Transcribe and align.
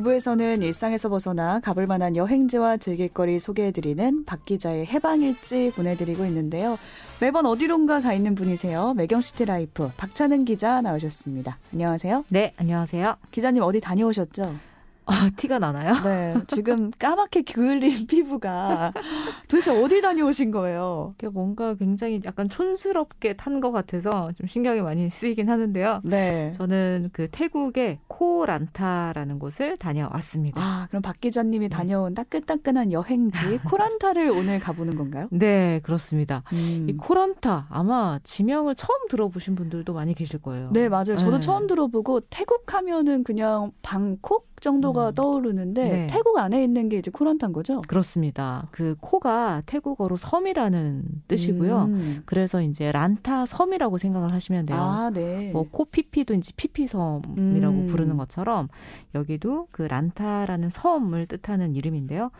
1부에서는 0.00 0.62
일상에서 0.62 1.08
벗어나 1.08 1.60
가볼 1.60 1.86
만한 1.86 2.16
여행지와 2.16 2.78
즐길거리 2.78 3.38
소개해드리는 3.38 4.24
박 4.24 4.44
기자의 4.44 4.86
해방일지 4.86 5.72
보내드리고 5.76 6.24
있는데요. 6.26 6.78
매번 7.20 7.46
어디론가 7.46 8.00
가 8.00 8.12
있는 8.12 8.34
분이세요. 8.34 8.94
매경 8.94 9.44
시티라이프 9.44 9.90
박찬은 9.96 10.44
기자 10.44 10.80
나오셨습니다. 10.80 11.58
안녕하세요. 11.72 12.24
네, 12.28 12.52
안녕하세요. 12.56 13.16
기자님 13.30 13.62
어디 13.62 13.80
다녀오셨죠? 13.80 14.73
아, 15.06 15.28
티가 15.36 15.58
나나요? 15.58 15.94
네, 16.02 16.34
지금 16.46 16.90
까맣게 16.98 17.42
그을린 17.42 18.06
피부가 18.06 18.92
도대체 19.48 19.70
어딜 19.70 20.00
다녀오신 20.00 20.50
거예요? 20.50 21.14
뭔가 21.32 21.74
굉장히 21.74 22.20
약간 22.24 22.48
촌스럽게 22.48 23.34
탄 23.34 23.54
것 23.60 23.70
같아서 23.70 24.32
좀 24.36 24.46
신경이 24.48 24.80
많이 24.82 25.08
쓰이긴 25.08 25.48
하는데요. 25.48 26.00
네. 26.04 26.50
저는 26.52 27.10
그 27.12 27.28
태국의 27.30 28.00
코란타라는 28.08 29.38
곳을 29.38 29.76
다녀왔습니다. 29.76 30.60
아, 30.60 30.86
그럼 30.88 31.02
박 31.02 31.20
기자님이 31.20 31.68
다녀온 31.68 32.14
따끈따끈한 32.14 32.92
여행지 32.92 33.38
코란타를 33.64 34.30
오늘 34.30 34.58
가보는 34.58 34.96
건가요? 34.96 35.28
네, 35.30 35.80
그렇습니다. 35.84 36.42
음. 36.52 36.86
이 36.88 36.96
코란타 36.96 37.68
아마 37.70 38.18
지명을 38.24 38.74
처음 38.74 39.08
들어보신 39.08 39.54
분들도 39.54 39.92
많이 39.92 40.14
계실 40.14 40.40
거예요. 40.42 40.70
네, 40.72 40.88
맞아요. 40.88 41.16
저도 41.16 41.32
네. 41.36 41.40
처음 41.40 41.66
들어보고 41.66 42.20
태국 42.30 42.74
하면은 42.74 43.22
그냥 43.24 43.70
방콕 43.82 44.53
정도가 44.64 45.08
음. 45.08 45.14
떠오르는데 45.14 45.84
네. 45.84 46.06
태국 46.08 46.38
안에 46.38 46.64
있는 46.64 46.88
게 46.88 46.98
이제 46.98 47.10
코란타인 47.10 47.52
거죠? 47.52 47.82
그렇습니다. 47.82 48.66
그 48.70 48.96
코가 49.00 49.62
태국어로 49.66 50.16
섬이라는 50.16 51.04
뜻이고요. 51.28 51.82
음. 51.84 52.22
그래서 52.24 52.62
이제 52.62 52.90
란타 52.90 53.46
섬이라고 53.46 53.98
생각을 53.98 54.32
하시면 54.32 54.66
돼요. 54.66 54.78
아, 54.78 55.10
네. 55.12 55.50
뭐 55.52 55.68
코피피도 55.70 56.34
이제 56.34 56.52
피피섬이라고 56.56 57.76
음. 57.76 57.86
부르는 57.88 58.16
것처럼 58.16 58.68
여기도 59.14 59.68
그 59.70 59.82
란타라는 59.82 60.70
섬을 60.70 61.26
뜻하는 61.26 61.76
이름인데요. 61.76 62.30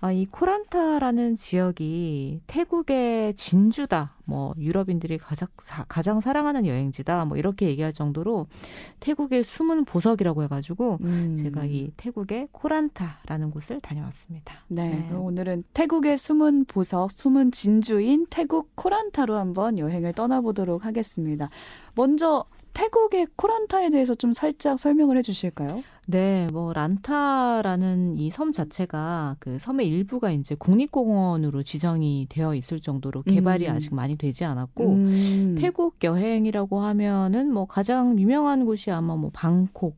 아, 0.00 0.12
이 0.12 0.26
코란타라는 0.26 1.36
지역이 1.36 2.40
태국의 2.46 3.34
진주다. 3.34 4.12
뭐 4.24 4.54
유럽인들이 4.58 5.18
가장, 5.18 5.48
사, 5.62 5.84
가장 5.84 6.20
사랑하는 6.20 6.66
여행지다. 6.66 7.24
뭐 7.24 7.36
이렇게 7.36 7.68
얘기할 7.68 7.92
정도로 7.92 8.46
태국의 9.00 9.44
숨은 9.44 9.84
보석이라고 9.84 10.42
해가지고 10.42 10.98
음. 11.00 11.36
제가 11.36 11.64
이 11.64 11.92
태국의 11.96 12.48
코란타라는 12.52 13.50
곳을 13.50 13.80
다녀왔습니다. 13.80 14.54
네, 14.68 15.06
그럼 15.08 15.24
오늘은 15.24 15.64
태국의 15.74 16.18
숨은 16.18 16.66
보석, 16.66 17.12
숨은 17.12 17.52
진주인 17.52 18.26
태국 18.28 18.74
코란타로 18.74 19.36
한번 19.36 19.78
여행을 19.78 20.12
떠나보도록 20.12 20.84
하겠습니다. 20.84 21.48
먼저 21.94 22.44
태국의 22.76 23.28
코란타에 23.36 23.88
대해서 23.88 24.14
좀 24.14 24.34
살짝 24.34 24.78
설명을 24.78 25.16
해 25.16 25.22
주실까요? 25.22 25.82
네, 26.08 26.46
뭐 26.52 26.74
란타라는 26.74 28.16
이 28.18 28.30
섬 28.30 28.52
자체가 28.52 29.36
그 29.38 29.58
섬의 29.58 29.86
일부가 29.88 30.30
이제 30.30 30.54
국립공원으로 30.54 31.62
지정이 31.62 32.26
되어 32.28 32.54
있을 32.54 32.78
정도로 32.78 33.22
개발이 33.22 33.66
음. 33.66 33.74
아직 33.74 33.94
많이 33.94 34.16
되지 34.16 34.44
않았고 34.44 34.92
음. 34.92 35.56
태국 35.58 35.96
여행이라고 36.04 36.80
하면은 36.80 37.50
뭐 37.50 37.64
가장 37.66 38.18
유명한 38.18 38.66
곳이 38.66 38.90
아마 38.90 39.16
뭐 39.16 39.30
방콕 39.32 39.96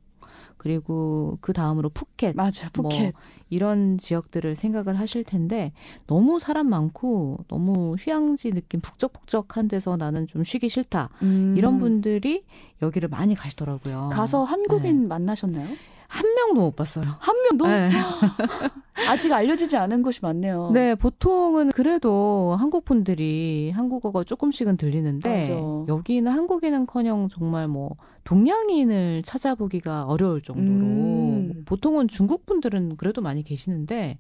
그리고 0.58 1.38
그 1.40 1.52
다음으로 1.52 1.88
푸켓 1.88 2.36
맞아, 2.36 2.68
뭐 2.76 2.90
푸켓. 2.90 3.14
이런 3.48 3.96
지역들을 3.96 4.54
생각을 4.54 4.98
하실 4.98 5.24
텐데 5.24 5.72
너무 6.06 6.38
사람 6.38 6.68
많고 6.68 7.38
너무 7.48 7.96
휴양지 7.98 8.50
느낌 8.52 8.80
북적북적한 8.80 9.68
데서 9.68 9.96
나는 9.96 10.26
좀 10.26 10.44
쉬기 10.44 10.68
싫다 10.68 11.08
음. 11.22 11.54
이런 11.56 11.78
분들이 11.78 12.44
여기를 12.82 13.08
많이 13.08 13.34
가시더라고요. 13.34 14.10
가서 14.12 14.44
한국인 14.44 15.08
만나셨나요? 15.08 15.68
한 16.08 16.34
명도 16.34 16.60
못 16.62 16.76
봤어요. 16.76 17.04
한 17.20 17.36
명도 17.42 17.66
네. 17.66 17.90
아직 19.08 19.32
알려지지 19.32 19.76
않은 19.76 20.02
곳이 20.02 20.20
많네요. 20.22 20.70
네, 20.72 20.94
보통은 20.94 21.70
그래도 21.70 22.56
한국 22.58 22.84
분들이 22.84 23.70
한국어가 23.74 24.24
조금씩은 24.24 24.76
들리는데 24.76 25.38
맞아. 25.38 25.52
여기는 25.88 26.30
한국인은커녕 26.30 27.28
정말 27.28 27.68
뭐 27.68 27.96
동양인을 28.24 29.22
찾아보기가 29.24 30.04
어려울 30.06 30.42
정도로 30.42 30.68
음. 30.68 31.62
보통은 31.64 32.08
중국 32.08 32.44
분들은 32.46 32.96
그래도 32.96 33.20
많이 33.22 33.42
계시는데 33.42 34.18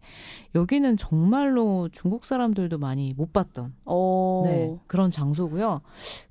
여기는 0.54 0.96
정말로 0.96 1.88
중국 1.92 2.24
사람들도 2.24 2.78
많이 2.78 3.14
못 3.14 3.32
봤던 3.32 3.74
어. 3.84 4.42
네, 4.46 4.74
그런 4.86 5.10
장소고요. 5.10 5.80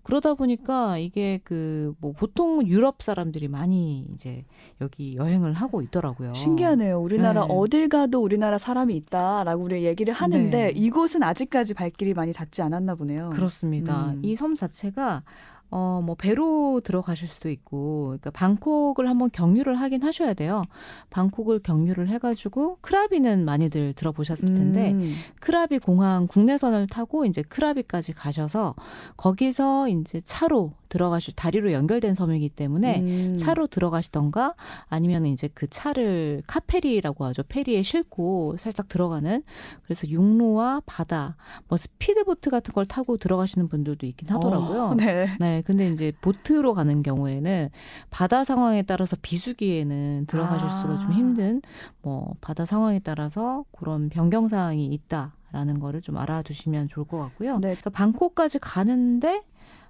그러다 0.03 0.35
보니까 0.35 0.97
이게 0.97 1.39
그 1.43 1.87
뭐 1.99 2.11
보통 2.13 2.65
유럽 2.67 3.01
사람들이 3.01 3.47
많이 3.47 4.05
이제 4.13 4.45
여기 4.81 5.15
여행을 5.15 5.53
하고 5.53 5.81
있더라고요. 5.81 6.33
신기하네요. 6.33 6.99
우리나라 6.99 7.45
네. 7.45 7.47
어딜 7.53 7.89
가도 7.89 8.21
우리 8.21 8.36
나라 8.37 8.57
사람이 8.57 8.95
있다라고 8.95 9.63
우리 9.63 9.83
얘기를 9.85 10.13
하는데 10.13 10.67
네. 10.67 10.71
이곳은 10.71 11.23
아직까지 11.23 11.73
발길이 11.73 12.13
많이 12.13 12.33
닿지 12.33 12.61
않았나 12.61 12.95
보네요. 12.95 13.29
그렇습니다. 13.31 14.11
음. 14.11 14.21
이섬 14.23 14.55
자체가 14.55 15.23
어, 15.69 16.01
뭐, 16.03 16.15
배로 16.15 16.81
들어가실 16.83 17.27
수도 17.27 17.49
있고, 17.49 18.05
그러니까 18.07 18.31
방콕을 18.31 19.07
한번 19.07 19.29
경유를 19.31 19.75
하긴 19.75 20.03
하셔야 20.03 20.33
돼요. 20.33 20.61
방콕을 21.09 21.59
경유를 21.59 22.09
해가지고, 22.09 22.77
크라비는 22.81 23.45
많이들 23.45 23.93
들어보셨을 23.93 24.53
텐데, 24.53 24.91
음. 24.91 25.15
크라비 25.39 25.79
공항 25.79 26.27
국내선을 26.27 26.87
타고 26.87 27.25
이제 27.25 27.41
크라비까지 27.41 28.13
가셔서, 28.13 28.75
거기서 29.17 29.89
이제 29.89 30.21
차로 30.21 30.73
들어가실, 30.89 31.35
다리로 31.35 31.73
연결된 31.73 32.15
섬이기 32.15 32.49
때문에, 32.49 32.99
음. 33.01 33.37
차로 33.37 33.67
들어가시던가 33.67 34.55
아니면 34.87 35.25
이제 35.25 35.49
그 35.53 35.67
차를 35.67 36.43
카페리라고 36.47 37.25
하죠. 37.25 37.43
페리에 37.43 37.81
싣고 37.81 38.55
살짝 38.57 38.87
들어가는 38.87 39.43
그래서 39.83 40.07
육로와 40.07 40.81
바다 40.85 41.35
뭐 41.67 41.77
스피드보트 41.77 42.49
같은 42.49 42.73
걸 42.73 42.85
타고 42.85 43.17
들어가시는 43.17 43.67
분들도 43.67 44.05
있긴 44.05 44.29
하더라고요. 44.29 44.83
어, 44.83 44.95
네. 44.95 45.27
네, 45.39 45.56
근데 45.65 45.89
이제 45.89 46.11
보트로 46.21 46.73
가는 46.73 47.03
경우에는 47.03 47.69
바다 48.09 48.43
상황에 48.43 48.83
따라서 48.83 49.15
비수기에는 49.21 50.25
들어가실수록 50.27 50.97
아. 50.97 50.99
좀 50.99 51.13
힘든 51.13 51.61
뭐 52.01 52.33
바다 52.41 52.65
상황에 52.65 52.99
따라서 52.99 53.65
그런 53.71 54.09
변경 54.09 54.47
사항이 54.47 54.85
있다라는 54.85 55.79
거를 55.79 56.01
좀 56.01 56.17
알아두시면 56.17 56.87
좋을 56.87 57.07
것 57.07 57.17
같고요. 57.19 57.59
네. 57.59 57.73
그래서 57.73 57.89
방콕까지 57.89 58.59
가는데 58.59 59.41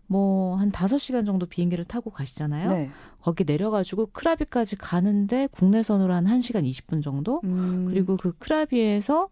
뭐 0.07 0.44
한 0.44 0.71
다섯 0.71 0.97
시간 0.97 1.25
정도 1.25 1.45
비행기를 1.45 1.85
타고 1.85 2.09
가시잖아요. 2.09 2.69
네. 2.69 2.89
거기 3.21 3.43
내려가지고 3.43 4.07
크라비까지 4.07 4.77
가는데 4.77 5.47
국내선으로 5.51 6.13
한 6.13 6.25
1시간 6.25 6.67
20분 6.69 7.03
정도? 7.03 7.41
음. 7.43 7.85
그리고 7.89 8.15
그 8.17 8.31
크라비에서 8.37 9.29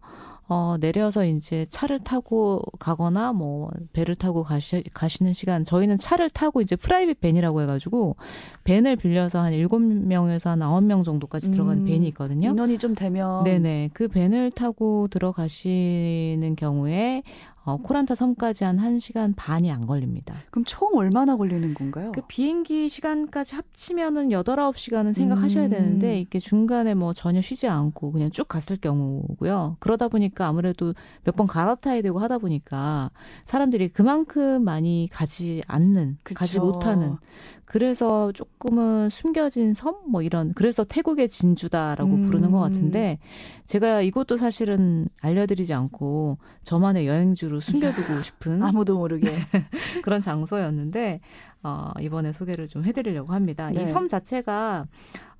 어, 0.47 0.75
내려서 0.79 1.25
이제 1.25 1.65
차를 1.69 1.99
타고 1.99 2.61
가거나 2.79 3.33
뭐 3.33 3.71
배를 3.93 4.15
타고 4.15 4.43
가시, 4.43 4.83
가시는 4.93 5.33
시간 5.33 5.63
저희는 5.63 5.97
차를 5.97 6.29
타고 6.29 6.61
이제 6.61 6.75
private 6.75 7.19
밴이라고 7.19 7.61
해가지고 7.61 8.15
밴을 8.63 8.95
빌려서 8.95 9.41
한 9.41 9.53
7명에서 9.53 10.49
한 10.49 10.59
9명 10.59 11.03
정도까지 11.03 11.51
들어가는 11.51 11.81
음. 11.81 11.85
밴이 11.85 12.07
있거든요. 12.09 12.49
인원이 12.49 12.77
좀 12.77 12.93
되면 12.93 13.43
네네. 13.43 13.89
그 13.93 14.07
밴을 14.07 14.51
타고 14.51 15.07
들어가시는 15.09 16.55
경우에 16.55 17.23
어, 17.65 17.77
코란타 17.77 18.13
섬까지 18.13 18.63
한 18.63 18.77
1시간 18.77 19.33
반이 19.35 19.71
안 19.71 19.87
걸립니다. 19.87 20.35
그럼 20.51 20.65
총 20.65 20.95
얼마나 20.95 21.35
걸리는 21.35 21.73
건가요? 21.73 22.11
그 22.11 22.21
비행기 22.27 22.87
시간까지 22.89 23.55
합치면은 23.55 24.31
여덟 24.31 24.59
아홉 24.59 24.77
시간은 24.77 25.13
생각하셔야 25.13 25.65
음. 25.65 25.69
되는데 25.71 26.19
이게 26.19 26.37
중간에 26.37 26.93
뭐 26.93 27.11
전혀 27.11 27.41
쉬지 27.41 27.67
않고 27.67 28.11
그냥 28.11 28.29
쭉 28.29 28.47
갔을 28.47 28.77
경우고요. 28.77 29.77
그러다 29.79 30.07
보니까 30.09 30.47
아무래도 30.47 30.93
몇 31.23 31.35
번 31.35 31.47
갈아타야 31.47 32.01
되고 32.01 32.19
하다 32.19 32.37
보니까 32.37 33.11
사람들이 33.43 33.89
그만큼 33.89 34.63
많이 34.63 35.09
가지 35.11 35.61
않는, 35.67 36.17
그쵸. 36.23 36.37
가지 36.39 36.59
못하는. 36.59 37.17
그래서 37.75 38.31
조금은 38.31 39.09
숨겨진 39.09 39.73
섬 39.73 39.95
뭐 40.07 40.21
이런 40.21 40.53
그래서 40.53 40.83
태국의 40.83 41.27
진주다라고 41.27 42.15
음. 42.15 42.21
부르는 42.21 42.51
것 42.51 42.59
같은데 42.59 43.19
제가 43.65 44.01
이것도 44.01 44.37
사실은 44.37 45.09
알려드리지 45.21 45.73
않고 45.73 46.37
저만의 46.63 47.05
여행지로 47.07 47.59
숨겨두고 47.59 48.21
싶은 48.23 48.63
아무도 48.63 48.97
모르게. 48.97 49.27
그런 50.03 50.21
장소였는데 50.21 51.19
어 51.63 51.91
이번에 51.99 52.31
소개를 52.31 52.67
좀 52.69 52.85
해드리려고 52.85 53.33
합니다. 53.33 53.69
네. 53.71 53.83
이 53.83 53.88
섬 53.88 54.07
자체가 54.07 54.87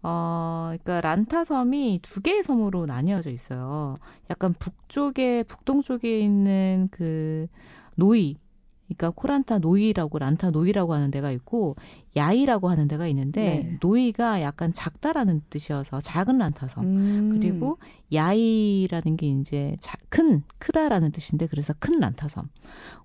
어 0.04 0.66
그러니까 0.84 1.02
란타 1.02 1.46
섬이 1.46 2.00
두 2.02 2.22
개의 2.22 2.44
섬으로 2.44 2.86
나뉘어져 2.86 3.30
있어요. 3.30 3.98
약간 4.30 4.54
북쪽에 4.58 5.44
북동쪽에 5.44 6.20
있는 6.20 6.90
그 6.92 7.48
노이 7.96 8.38
그러니까 8.88 9.10
코란타 9.10 9.60
노이라고 9.60 10.20
란타 10.20 10.52
노이라고 10.52 10.94
하는 10.94 11.10
데가 11.12 11.32
있고 11.32 11.76
야이라고 12.16 12.70
하는 12.70 12.88
데가 12.88 13.08
있는데 13.08 13.42
네. 13.42 13.78
노이가 13.82 14.42
약간 14.42 14.74
작다라는 14.74 15.42
뜻이어서 15.50 16.00
작은 16.00 16.38
란타 16.38 16.68
섬. 16.68 16.86
음. 16.86 17.30
그리고 17.34 17.78
야이라는 18.14 19.18
게 19.18 19.28
이제 19.28 19.76
자, 19.80 19.98
큰 20.10 20.44
크다라는 20.60 21.12
뜻인데 21.12 21.48
그래서 21.48 21.74
큰 21.80 22.00
란타섬 22.00 22.48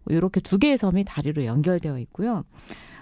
이렇게 0.09 0.41
두 0.41 0.59
개의 0.59 0.77
섬이 0.77 1.05
다리로 1.05 1.45
연결되어 1.45 1.99
있고요. 2.01 2.45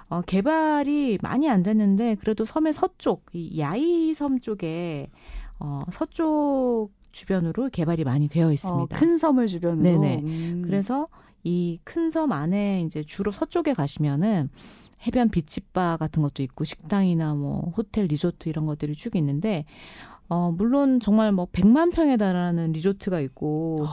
어, 0.09 0.23
개발이 0.23 1.19
많이 1.21 1.51
안 1.51 1.63
됐는데 1.63 2.15
그래도 2.15 2.45
섬의 2.45 2.73
서쪽 2.73 3.27
이 3.33 3.61
야이 3.61 4.15
섬 4.15 4.41
쪽에 4.41 5.11
어, 5.59 5.83
서쪽 5.91 6.91
주변으로 7.13 7.69
개발이 7.71 8.05
많이 8.05 8.29
되어 8.29 8.53
있습니다. 8.53 8.97
어, 8.97 8.99
큰 8.99 9.19
섬을 9.19 9.49
주변으로. 9.49 9.83
네네. 9.83 10.23
음. 10.23 10.63
그래서 10.65 11.09
이 11.45 11.79
큰 11.85 12.11
섬 12.11 12.33
안에 12.33 12.83
이제 12.83 13.03
주로 13.03 13.31
서쪽에 13.31 13.73
가시면은 13.75 14.51
해변 15.07 15.29
비치바 15.31 15.97
같은 15.99 16.23
것도 16.23 16.43
있고 16.43 16.65
식당이나 16.65 17.35
뭐 17.35 17.73
호텔 17.77 18.07
리조트 18.07 18.49
이런 18.49 18.67
것들이 18.67 18.95
쭉 18.95 19.15
있는데 19.17 19.65
어 20.29 20.51
물론 20.53 21.01
정말 21.01 21.33
뭐 21.33 21.47
100만 21.47 21.93
평에 21.93 22.17
달하는 22.17 22.73
리조트가 22.73 23.21
있고 23.21 23.87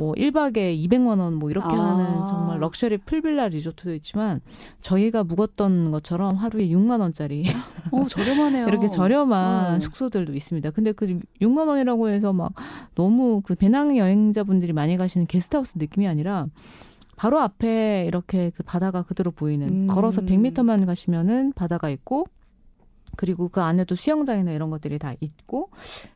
뭐 0.00 0.14
1박에 0.14 0.56
200만 0.88 1.20
원 1.20 1.34
뭐 1.34 1.50
이렇게 1.50 1.68
아. 1.68 1.78
하는 1.96 2.26
정말 2.26 2.58
럭셔리 2.60 2.98
풀빌라 2.98 3.48
리조트도 3.48 3.94
있지만 3.96 4.40
저희가 4.80 5.24
묵었던 5.24 5.90
것처럼 5.90 6.36
하루에 6.36 6.68
6만 6.68 7.00
원짜리 7.00 7.44
어, 7.92 8.06
저렴하네요. 8.08 8.66
이렇게 8.68 8.88
저렴한 8.88 9.74
어. 9.76 9.78
숙소들도 9.78 10.34
있습니다. 10.34 10.70
근데 10.70 10.92
그 10.92 11.18
6만 11.40 11.68
원이라고 11.68 12.08
해서 12.08 12.32
막 12.32 12.52
너무 12.94 13.42
그 13.44 13.54
배낭 13.54 13.96
여행자분들이 13.96 14.72
많이 14.72 14.96
가시는 14.96 15.26
게스트하우스 15.26 15.78
느낌이 15.78 16.08
아니라 16.08 16.46
바로 17.16 17.38
앞에 17.40 18.06
이렇게 18.06 18.50
그 18.56 18.62
바다가 18.62 19.02
그대로 19.02 19.30
보이는 19.30 19.68
음. 19.68 19.86
걸어서 19.86 20.22
100m만 20.22 20.86
가시면은 20.86 21.52
바다가 21.52 21.90
있고 21.90 22.26
그리고 23.20 23.50
그 23.50 23.60
안에도 23.60 23.96
수영장이나 23.96 24.50
이런 24.52 24.70
것들이 24.70 24.98
다 24.98 25.12
있고 25.20 25.68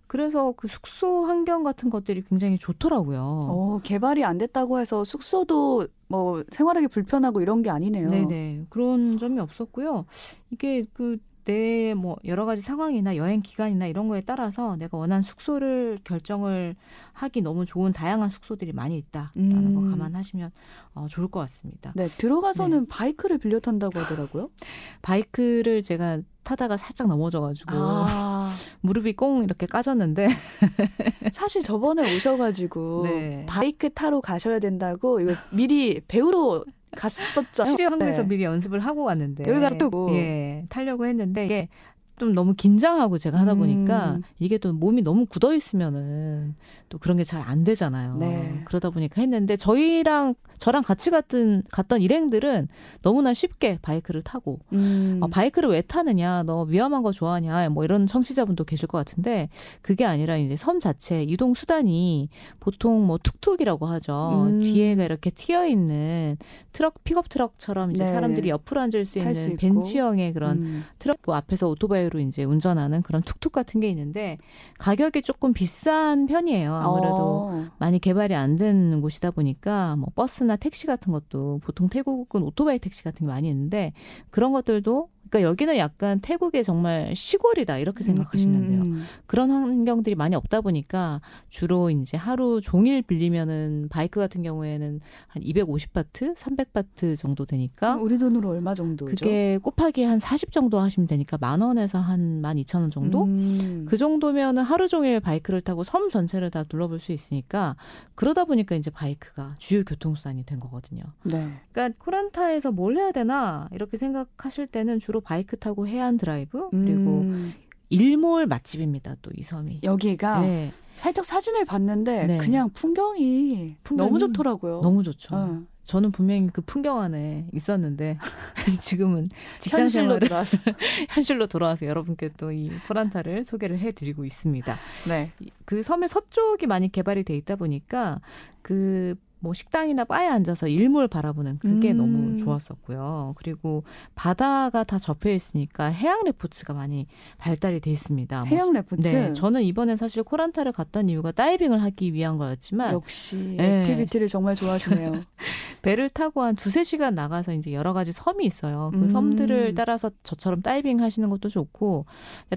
그래서 0.07 0.55
그 0.57 0.69
숙소 0.69 1.27
환경 1.27 1.63
같은 1.63 1.91
것들이 1.91 2.23
굉장히 2.23 2.57
좋더라고요. 2.57 3.21
어, 3.21 3.81
개발이 3.83 4.25
안 4.25 4.39
됐다고 4.39 4.81
해서 4.81 5.05
숙소도 5.05 5.87
뭐 6.09 6.43
생활하기 6.49 6.89
불편하고 6.89 7.43
이런 7.43 7.61
게 7.61 7.69
아니네요. 7.69 8.09
네네 8.09 8.69
그런 8.71 9.19
점이 9.19 9.39
없었고요. 9.39 10.07
이게 10.49 10.87
그 10.95 11.19
내 11.45 11.95
뭐 11.95 12.17
여러 12.25 12.45
가지 12.45 12.61
상황이나 12.61 13.17
여행 13.17 13.41
기간이나 13.41 13.87
이런 13.87 14.09
거에 14.09 14.21
따라서 14.23 14.77
내가 14.77 14.97
원하는 14.99 15.23
숙소를 15.23 15.99
결정을 16.05 16.75
하기 17.13 17.43
너무 17.43 17.65
좋은 17.65 17.93
다양한 17.93 18.29
숙소들이 18.29 18.73
많이 18.73 18.97
있다라는 18.99 19.75
거 19.75 19.81
음. 19.81 19.91
감안하시면 19.91 20.51
어, 20.95 21.07
좋을 21.09 21.29
것 21.29 21.41
같습니다. 21.41 21.93
네, 21.95 22.07
들어가서는 22.07 22.87
바이크를 22.87 23.39
빌려 23.39 23.61
탄다고 23.61 23.99
하더라고요. 24.01 24.51
바이크를 25.03 25.83
제가 25.83 26.21
타다가 26.43 26.77
살짝 26.77 27.07
넘어져가지고 27.09 27.71
아, 27.73 28.51
무릎이 28.83 29.15
꽁 29.15 29.45
이렇게 29.45 29.67
까졌는데 29.67 30.29
사실 31.33 31.63
저번에 31.63 32.15
오셔가지고 32.17 33.03
네. 33.05 33.47
바이크 33.49 33.91
타러 33.91 34.21
가셔야 34.21 34.59
된다고 34.59 35.21
이거 35.21 35.35
미리 35.51 36.01
배우러 36.07 36.65
갔었잖아요. 36.95 37.71
실제 37.71 37.85
한국에서 37.85 38.23
네. 38.23 38.29
미리 38.29 38.45
연습을 38.45 38.81
하고 38.81 39.05
왔는데 39.05 39.45
여기 39.49 39.61
가서 39.61 39.77
타고. 39.77 40.11
예 40.15 40.65
타려고 40.69 41.07
했는데 41.07 41.45
이게 41.45 41.69
좀 42.17 42.33
너무 42.33 42.55
긴장하고 42.55 43.19
제가 43.19 43.41
하다 43.41 43.55
보니까 43.55 44.13
음. 44.17 44.23
이게 44.39 44.57
또 44.59 44.73
몸이 44.73 45.03
너무 45.03 45.27
굳어 45.27 45.53
있으면은 45.53 46.55
또 46.89 46.99
그런 46.99 47.17
게 47.17 47.25
잘 47.25 47.43
안 47.43 47.65
되잖아요. 47.65 48.17
네. 48.19 48.63
그러다 48.67 48.91
보니까 48.91 49.21
했는데 49.21 49.57
저희랑 49.57 50.35
저랑 50.65 50.83
같이 50.83 51.11
갔던 51.11 51.65
갔던 51.71 52.01
일행들은 52.01 52.69
너무나 53.03 53.35
쉽게 53.35 53.79
바이크를 53.83 54.23
타고 54.23 54.61
음. 54.73 55.19
어, 55.21 55.27
바이크를 55.29 55.69
왜 55.69 55.83
타느냐, 55.83 56.43
너 56.45 56.63
위험한 56.63 57.03
거 57.03 57.13
좋아하냐, 57.13 57.69
뭐 57.69 57.85
이런 57.85 58.07
청취자분도 58.07 58.65
계실 58.65 58.89
것 58.89 58.97
같은데 58.97 59.51
그게 59.83 60.07
아니라 60.07 60.39
이제 60.39 60.57
섬 60.57 60.81
자체 60.81 61.23
이동 61.23 61.53
수단이 61.53 62.31
보통 62.61 63.07
뭐 63.07 63.19
툭툭이라고 63.23 63.85
하죠. 63.85 64.47
음. 64.49 64.61
뒤에가 64.63 65.05
이렇게 65.05 65.29
트여 65.29 65.67
있는 65.67 66.39
트럭 66.73 67.05
픽업 67.05 67.29
트럭처럼 67.29 67.91
이제 67.91 68.05
네. 68.05 68.11
사람들이 68.13 68.49
옆으로 68.49 68.81
앉을 68.81 69.05
수 69.05 69.19
있는 69.19 69.35
있고. 69.35 69.57
벤치형의 69.59 70.33
그런 70.33 70.57
음. 70.63 70.85
트럭 70.99 71.21
그 71.21 71.33
앞에서 71.33 71.69
오토바이로 71.69 72.21
이제 72.21 72.43
운전하는 72.45 73.03
그런 73.03 73.21
툭툭 73.23 73.53
같은 73.53 73.81
게 73.81 73.91
있는데 73.91 74.39
가격이 74.79 75.21
조금 75.23 75.53
비싼 75.53 76.25
편이에요. 76.27 76.75
아무래도 76.75 77.51
어. 77.51 77.67
많이 77.79 77.99
개발이 77.99 78.35
안 78.35 78.55
된 78.57 79.01
곳이다 79.01 79.33
보니까 79.33 79.97
뭐 79.97 80.09
버스나 80.15 80.54
택시 80.57 80.87
같은 80.87 81.13
것도 81.13 81.61
보통 81.65 81.89
태국은 81.89 82.43
오토바이 82.43 82.79
택시 82.79 83.03
같은 83.03 83.27
게 83.27 83.33
많이 83.33 83.49
있는데 83.49 83.93
그런 84.31 84.53
것들도 84.53 85.09
그러니까 85.29 85.49
여기는 85.49 85.77
약간 85.79 86.21
태국의 86.21 86.65
정말 86.65 87.15
시골이다 87.17 87.79
이렇게 87.79 88.05
생각하시면 88.05 88.69
돼요. 88.69 88.83
음. 88.83 89.05
그런 89.27 89.51
환경들이 89.51 90.15
많이 90.15 90.37
없다 90.37 90.61
보니까 90.61 91.21
주로 91.49 91.91
이제 91.91 92.17
하루 92.17 92.61
종일 92.61 93.03
빌리면은 93.03 93.89
바이크 93.91 94.21
같은 94.21 94.43
경우에는 94.43 95.01
한 95.27 95.43
250바트, 95.43 96.35
300바트 96.37 97.17
정도 97.17 97.45
되니까 97.47 97.97
우리 97.97 98.19
돈으로 98.19 98.51
얼마 98.51 98.75
정도죠? 98.75 99.15
그게 99.15 99.59
곱하기 99.59 100.05
한 100.05 100.19
40 100.19 100.53
정도 100.53 100.79
하시면 100.81 101.07
되니까 101.07 101.39
만 101.39 101.61
원에서 101.61 101.99
한 101.99 102.43
12,000원 102.43 102.91
정도? 102.91 103.25
음. 103.25 103.87
그 103.89 103.97
정도면은 103.97 104.63
하루 104.63 104.89
종일 104.89 105.21
바이크를 105.21 105.61
타고 105.61 105.85
섬 105.85 106.11
전체를 106.11 106.51
다 106.51 106.65
둘러볼 106.65 107.01
수 107.01 107.13
있으니까 107.13 107.77
그러다 108.15 108.45
보니까 108.45 108.77
이제 108.77 108.91
바이크가 108.91 109.57
주요 109.59 109.85
교통수단이 109.85 110.45
된 110.45 110.61
거거든요. 110.61 111.03
네. 111.25 111.49
그러니까 111.73 111.99
코란타에서 112.05 112.73
뭘 112.73 112.97
해야 112.97 113.11
되나 113.13 113.69
이렇게 113.73 113.97
생각하실 113.97 114.69
때는 114.69 114.99
주로 114.99 115.14
바이크 115.21 115.57
타고 115.59 115.87
해안 115.87 116.17
드라이브 116.17 116.69
그리고 116.71 117.21
음. 117.21 117.53
일몰 117.91 118.47
맛집입니다. 118.47 119.17
또 119.23 119.31
이 119.37 119.43
섬이. 119.43 119.81
여기가 119.83 120.41
네, 120.41 120.73
살짝 120.97 121.25
사진을 121.25 121.65
봤는데 121.65 122.27
네. 122.27 122.39
그냥 122.39 122.71
풍경이, 122.71 123.77
풍경이 123.85 124.09
너무 124.09 124.19
좋더라고요. 124.19 124.81
너무 124.81 125.03
좋죠. 125.03 125.35
어. 125.35 125.63
저는 125.85 126.13
분명히 126.13 126.47
그 126.51 126.63
풍경 126.63 127.01
안에 127.01 127.47
있었는데 127.53 128.17
지금은 128.81 129.29
직장 129.59 129.83
현실로 129.83 130.19
들어와서. 130.19 130.57
현실로 131.11 131.47
돌아와서 131.47 131.85
여러분께 131.85 132.31
또이 132.39 132.71
코란타를 132.89 133.45
소개를 133.45 133.79
해드리고 133.79 134.25
있습니다. 134.25 134.77
네. 135.09 135.31
그 135.67 135.83
섬의 135.83 136.09
서쪽이 136.09 136.67
많이 136.67 136.91
개발이 136.91 137.25
돼 137.25 137.37
있다 137.37 137.57
보니까 137.57 138.21
그 138.63 139.15
뭐 139.45 139.53
식당이나 139.53 140.05
바에 140.05 140.27
앉아서 140.27 140.69
일몰 140.69 141.07
바라보는 141.07 141.59
그게 141.59 141.93
음. 141.93 141.99
너무 141.99 142.37
좋았었고요. 142.39 143.35
그리고 143.37 143.85
바다가 144.15 144.85
다 144.85 144.99
접해 144.99 145.35
있으니까 145.35 145.85
해양 145.89 146.25
레포츠가 146.25 146.73
많이 146.73 147.07
발달이 147.37 147.81
돼 147.81 147.91
있습니다. 147.91 148.39
뭐 148.39 148.49
해양 148.49 148.73
레포츠. 148.73 149.07
네, 149.07 149.33
저는 149.33 149.63
이번에 149.63 149.97
사실 149.97 150.23
코란타를 150.23 150.73
갔던 150.73 151.11
이유가 151.11 151.31
다이빙을 151.31 151.83
하기 151.83 152.15
위한 152.15 152.39
거였지만 152.39 152.95
역시 152.95 153.37
네. 153.59 153.81
activity를 153.81 154.29
정말 154.29 154.55
좋아하시네요. 154.55 155.13
배를 155.83 156.09
타고 156.09 156.43
한 156.43 156.57
두세 156.57 156.83
시간 156.83 157.15
나가서 157.15 157.53
이제 157.53 157.75
여러 157.75 157.93
가지 157.93 158.13
섬이 158.13 158.47
있어요. 158.47 158.93
그 158.95 159.01
음. 159.01 159.09
섬들을 159.11 159.75
따라서 159.75 160.11
저처럼 160.23 160.63
다이빙 160.63 161.01
하시는 161.01 161.29
것도 161.29 161.51
좋고 161.51 162.07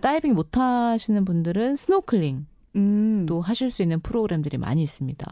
다이빙 0.01 0.33
못 0.35 0.57
하시는 0.57 1.25
분들은 1.25 1.75
스노클링 1.75 2.45
음. 2.75 3.25
또 3.27 3.41
하실 3.41 3.71
수 3.71 3.81
있는 3.81 3.99
프로그램들이 4.01 4.57
많이 4.57 4.83
있습니다. 4.83 5.25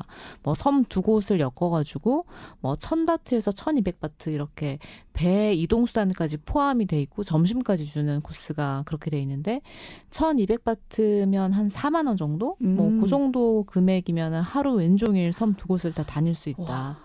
뭐 0.44 0.54
섬 0.56 0.86
두 0.86 1.02
곳을 1.02 1.40
엮어가지고 1.40 2.26
뭐 2.62 2.76
1000바트에서 2.76 3.56
1200바트 3.56 4.32
이렇게 4.34 4.80
배 5.14 5.54
이동 5.54 5.86
수단까지 5.86 6.38
포함이 6.38 6.88
돼 6.88 7.02
있고 7.02 7.24
점심까지 7.24 7.86
주는 7.86 8.22
코스가 8.22 8.84
그렇게 8.86 9.12
돼 9.12 9.20
있는데 9.20 9.62
1200바트면 10.10 11.52
한 11.52 11.68
4만 11.68 12.08
원 12.08 12.16
정도? 12.18 12.56
뭐 12.60 12.88
음. 12.88 13.02
그 13.02 13.08
정도 13.08 13.64
금액이면 13.64 14.34
하루 14.36 14.74
왼종일 14.76 15.32
섬 15.34 15.54
두 15.56 15.68
곳을 15.68 15.94
다 15.94 16.04
다닐 16.04 16.36
수 16.36 16.50
있다. 16.50 16.64
와. 16.64 16.98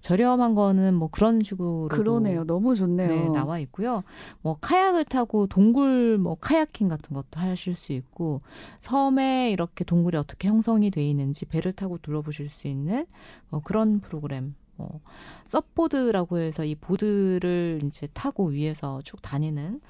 저렴한 0.00 0.54
거는 0.54 0.94
뭐 0.94 1.08
그런 1.10 1.40
식으로 1.42 1.88
그러네요. 1.90 2.44
너무 2.44 2.74
좋네요. 2.74 3.08
네, 3.08 3.28
나와 3.30 3.58
있고요. 3.60 4.02
뭐 4.42 4.56
카약을 4.60 5.04
타고 5.04 5.46
동굴 5.46 6.18
뭐 6.18 6.36
카야킹 6.40 6.88
같은 6.88 7.14
것도 7.14 7.40
하실 7.40 7.74
수 7.74 7.92
있고 7.92 8.40
섬에 8.80 9.50
이렇게 9.50 9.84
동굴이 9.84 10.16
어떻게 10.16 10.48
형성이 10.48 10.90
돼 10.90 11.04
있는지 11.08 11.44
배를 11.46 11.72
타고 11.72 11.98
둘러보실 11.98 12.48
수 12.48 12.68
있는 12.68 13.06
뭐 13.48 13.60
그런 13.62 14.00
프로그램. 14.00 14.54
뭐 14.78 15.00
SUP 15.44 15.68
보드라고 15.68 16.38
해서 16.38 16.62
이 16.62 16.74
보드를 16.74 17.80
이제 17.84 18.06
타고 18.12 18.48
위에서 18.48 19.00
쭉 19.04 19.22
다니는 19.22 19.80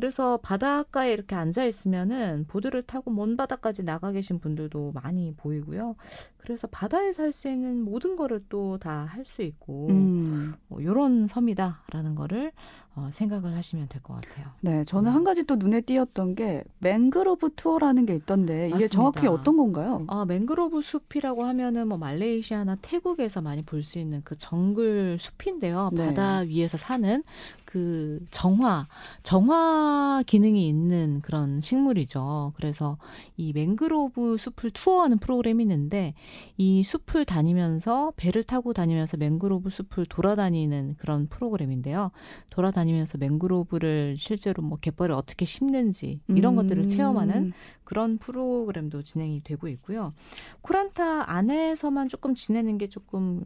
그래서 0.00 0.38
바닷가에 0.38 1.12
이렇게 1.12 1.36
앉아 1.36 1.66
있으면은 1.66 2.46
보드를 2.48 2.82
타고 2.84 3.10
먼 3.10 3.36
바다까지 3.36 3.84
나가 3.84 4.12
계신 4.12 4.38
분들도 4.38 4.92
많이 4.94 5.34
보이고요. 5.36 5.94
그래서 6.38 6.66
바다에서 6.68 7.22
할 7.24 7.32
수 7.34 7.48
있는 7.48 7.82
모든 7.82 8.16
거를 8.16 8.42
또 8.48 8.78
다 8.78 9.04
할 9.04 9.26
수 9.26 9.42
있고 9.42 9.88
음. 9.90 10.54
뭐 10.68 10.80
이런 10.80 11.26
섬이다라는 11.26 12.14
거를 12.14 12.50
어, 12.96 13.08
생각을 13.12 13.54
하시면 13.56 13.88
될 13.88 14.02
것 14.02 14.14
같아요. 14.14 14.48
네, 14.60 14.84
저는 14.84 15.12
한 15.12 15.22
가지 15.24 15.44
또 15.44 15.56
눈에 15.56 15.80
띄었던 15.80 16.34
게 16.34 16.64
맹그로브 16.80 17.50
투어라는 17.54 18.04
게 18.06 18.14
있던데 18.16 18.66
이게 18.66 18.70
맞습니다. 18.74 18.92
정확히 18.94 19.26
어떤 19.28 19.56
건가요? 19.56 20.04
아, 20.08 20.24
맹그로브 20.24 20.80
숲이라고 20.82 21.44
하면은 21.44 21.86
뭐 21.88 21.98
말레이시아나 21.98 22.76
태국에서 22.82 23.40
많이 23.42 23.62
볼 23.62 23.82
수 23.82 23.98
있는 23.98 24.20
그 24.24 24.36
정글 24.36 25.16
숲인데요. 25.18 25.90
네. 25.92 26.06
바다 26.06 26.38
위에서 26.40 26.76
사는 26.76 27.22
그 27.64 28.20
정화, 28.30 28.88
정화 29.22 30.22
기능이 30.26 30.66
있는 30.68 31.20
그런 31.22 31.60
식물이죠. 31.60 32.52
그래서 32.56 32.98
이 33.36 33.52
맹그로브 33.52 34.36
숲을 34.36 34.72
투어하는 34.72 35.18
프로그램이 35.18 35.62
있는데 35.62 36.14
이 36.58 36.82
숲을 36.82 37.24
다니면서 37.24 38.12
배를 38.16 38.42
타고 38.42 38.72
다니면서 38.72 39.16
맹그로브 39.16 39.70
숲을 39.70 40.06
돌아다니는 40.06 40.96
그런 40.98 41.28
프로그램인데요. 41.28 42.10
돌아다니 42.50 42.89
면서 42.92 43.18
맹그로브를 43.18 44.16
실제로 44.16 44.62
뭐 44.62 44.78
갯벌에 44.78 45.12
어떻게 45.12 45.44
심는지 45.44 46.20
이런 46.28 46.54
음. 46.54 46.56
것들을 46.56 46.88
체험하는 46.88 47.52
그런 47.84 48.18
프로그램도 48.18 49.02
진행이 49.02 49.42
되고 49.42 49.66
있고요. 49.68 50.12
코란타 50.60 51.30
안에서만 51.30 52.08
조금 52.08 52.34
지내는 52.34 52.78
게 52.78 52.86
조금 52.86 53.44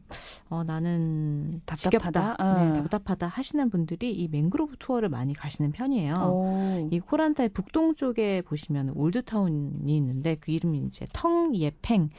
어 0.50 0.64
나는 0.64 1.62
답답하다? 1.64 2.36
아. 2.38 2.62
네, 2.62 2.82
답답하다 2.82 3.26
하시는 3.26 3.70
분들이 3.70 4.12
이 4.12 4.28
맹그로브 4.28 4.76
투어를 4.78 5.08
많이 5.08 5.32
가시는 5.32 5.72
편이에요. 5.72 6.14
오. 6.16 6.88
이 6.90 7.00
코란타의 7.00 7.50
북동 7.50 7.94
쪽에 7.94 8.42
보시면 8.42 8.90
old 8.90 9.30
town이 9.30 9.96
있는데 9.96 10.36
그 10.36 10.52
이름이 10.52 10.82
이제 10.86 11.06
텅예팽 11.12 12.10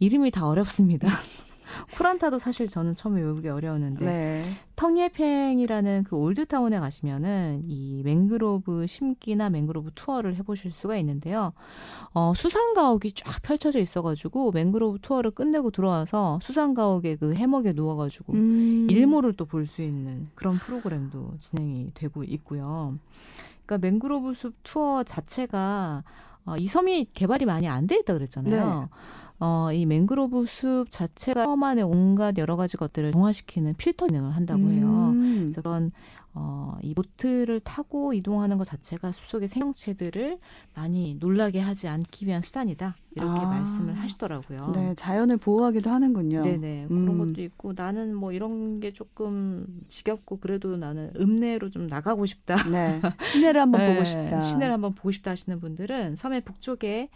이름이 0.00 0.30
다 0.30 0.46
어렵습니다. 0.46 1.08
코란타도 1.96 2.38
사실 2.38 2.68
저는 2.68 2.94
처음에 2.94 3.20
외우기 3.20 3.48
어려웠는데 3.48 4.04
네. 4.04 4.42
텅예팽이라는 4.76 6.04
그 6.04 6.16
old 6.16 6.39
town에 6.39 6.78
가시면은 6.78 7.62
이 7.66 8.02
맹그로브 8.04 8.86
심기나 8.86 9.50
맹그로브 9.50 9.90
투어를 9.94 10.36
해보실 10.36 10.70
수가 10.72 10.96
있는데요. 10.98 11.52
어, 12.14 12.32
수상 12.36 12.74
가옥이 12.74 13.12
쫙 13.12 13.42
펼쳐져 13.42 13.80
있어가지고 13.80 14.52
맹그로브 14.52 14.98
투어를 15.00 15.30
끝내고 15.32 15.70
들어와서 15.70 16.38
수상 16.42 16.74
가옥의 16.74 17.16
그 17.16 17.34
해먹에 17.34 17.72
누워가지고 17.72 18.32
음. 18.34 18.86
일몰을 18.90 19.32
또 19.34 19.44
볼 19.46 19.66
수 19.66 19.82
있는 19.82 20.28
그런 20.34 20.54
프로그램도 20.54 21.34
진행이 21.40 21.92
되고 21.94 22.22
있고요. 22.24 22.98
그러니까 23.66 23.86
맹그로브 23.86 24.34
숲 24.34 24.54
투어 24.62 25.02
자체가 25.02 26.04
어, 26.46 26.56
이 26.56 26.66
섬이 26.66 27.08
개발이 27.12 27.44
많이 27.44 27.68
안 27.68 27.86
돼 27.86 27.96
있다 27.96 28.12
그랬잖아요. 28.14 28.88
어, 29.40 29.68
이 29.72 29.86
맹그로브 29.86 30.46
숲 30.46 30.86
자체가 30.90 31.44
섬 31.44 31.62
안에 31.62 31.82
온갖 31.82 32.38
여러 32.38 32.56
가지 32.56 32.76
것들을 32.76 33.12
정화시키는 33.12 33.74
필터 33.74 34.06
기능을 34.08 34.32
한다고 34.32 34.70
해요. 34.70 35.10
음. 35.14 35.38
그래서 35.44 35.62
그런 35.62 35.92
어, 36.34 36.76
이 36.82 36.94
보트를 36.94 37.58
타고 37.60 38.12
이동하는 38.12 38.58
것 38.58 38.64
자체가 38.64 39.10
숲속의 39.10 39.48
생명체들을 39.48 40.38
많이 40.74 41.16
놀라게 41.18 41.58
하지 41.58 41.88
않기 41.88 42.26
위한 42.26 42.42
수단이다 42.42 42.94
이렇게 43.16 43.40
아. 43.40 43.50
말씀을 43.50 43.98
하시더라고요. 43.98 44.72
네, 44.74 44.94
자연을 44.94 45.38
보호하기도 45.38 45.90
하는군요. 45.90 46.42
네네 46.42 46.86
그런 46.88 47.08
음. 47.08 47.18
것도 47.18 47.42
있고 47.42 47.72
나는 47.74 48.14
뭐 48.14 48.32
이런 48.32 48.78
게 48.78 48.92
조금 48.92 49.66
지겹고 49.88 50.38
그래도 50.38 50.76
나는 50.76 51.10
읍내로 51.18 51.70
좀 51.70 51.86
나가고 51.88 52.26
싶다. 52.26 52.56
네. 52.70 53.00
시내를 53.24 53.60
한번 53.60 53.80
네, 53.82 53.92
보고 53.94 54.04
싶다. 54.04 54.40
시내를 54.40 54.74
한번 54.74 54.94
보고 54.94 55.10
싶다 55.10 55.32
하시는 55.32 55.58
분들은 55.58 56.16
섬의 56.16 56.42
북쪽에 56.42 57.08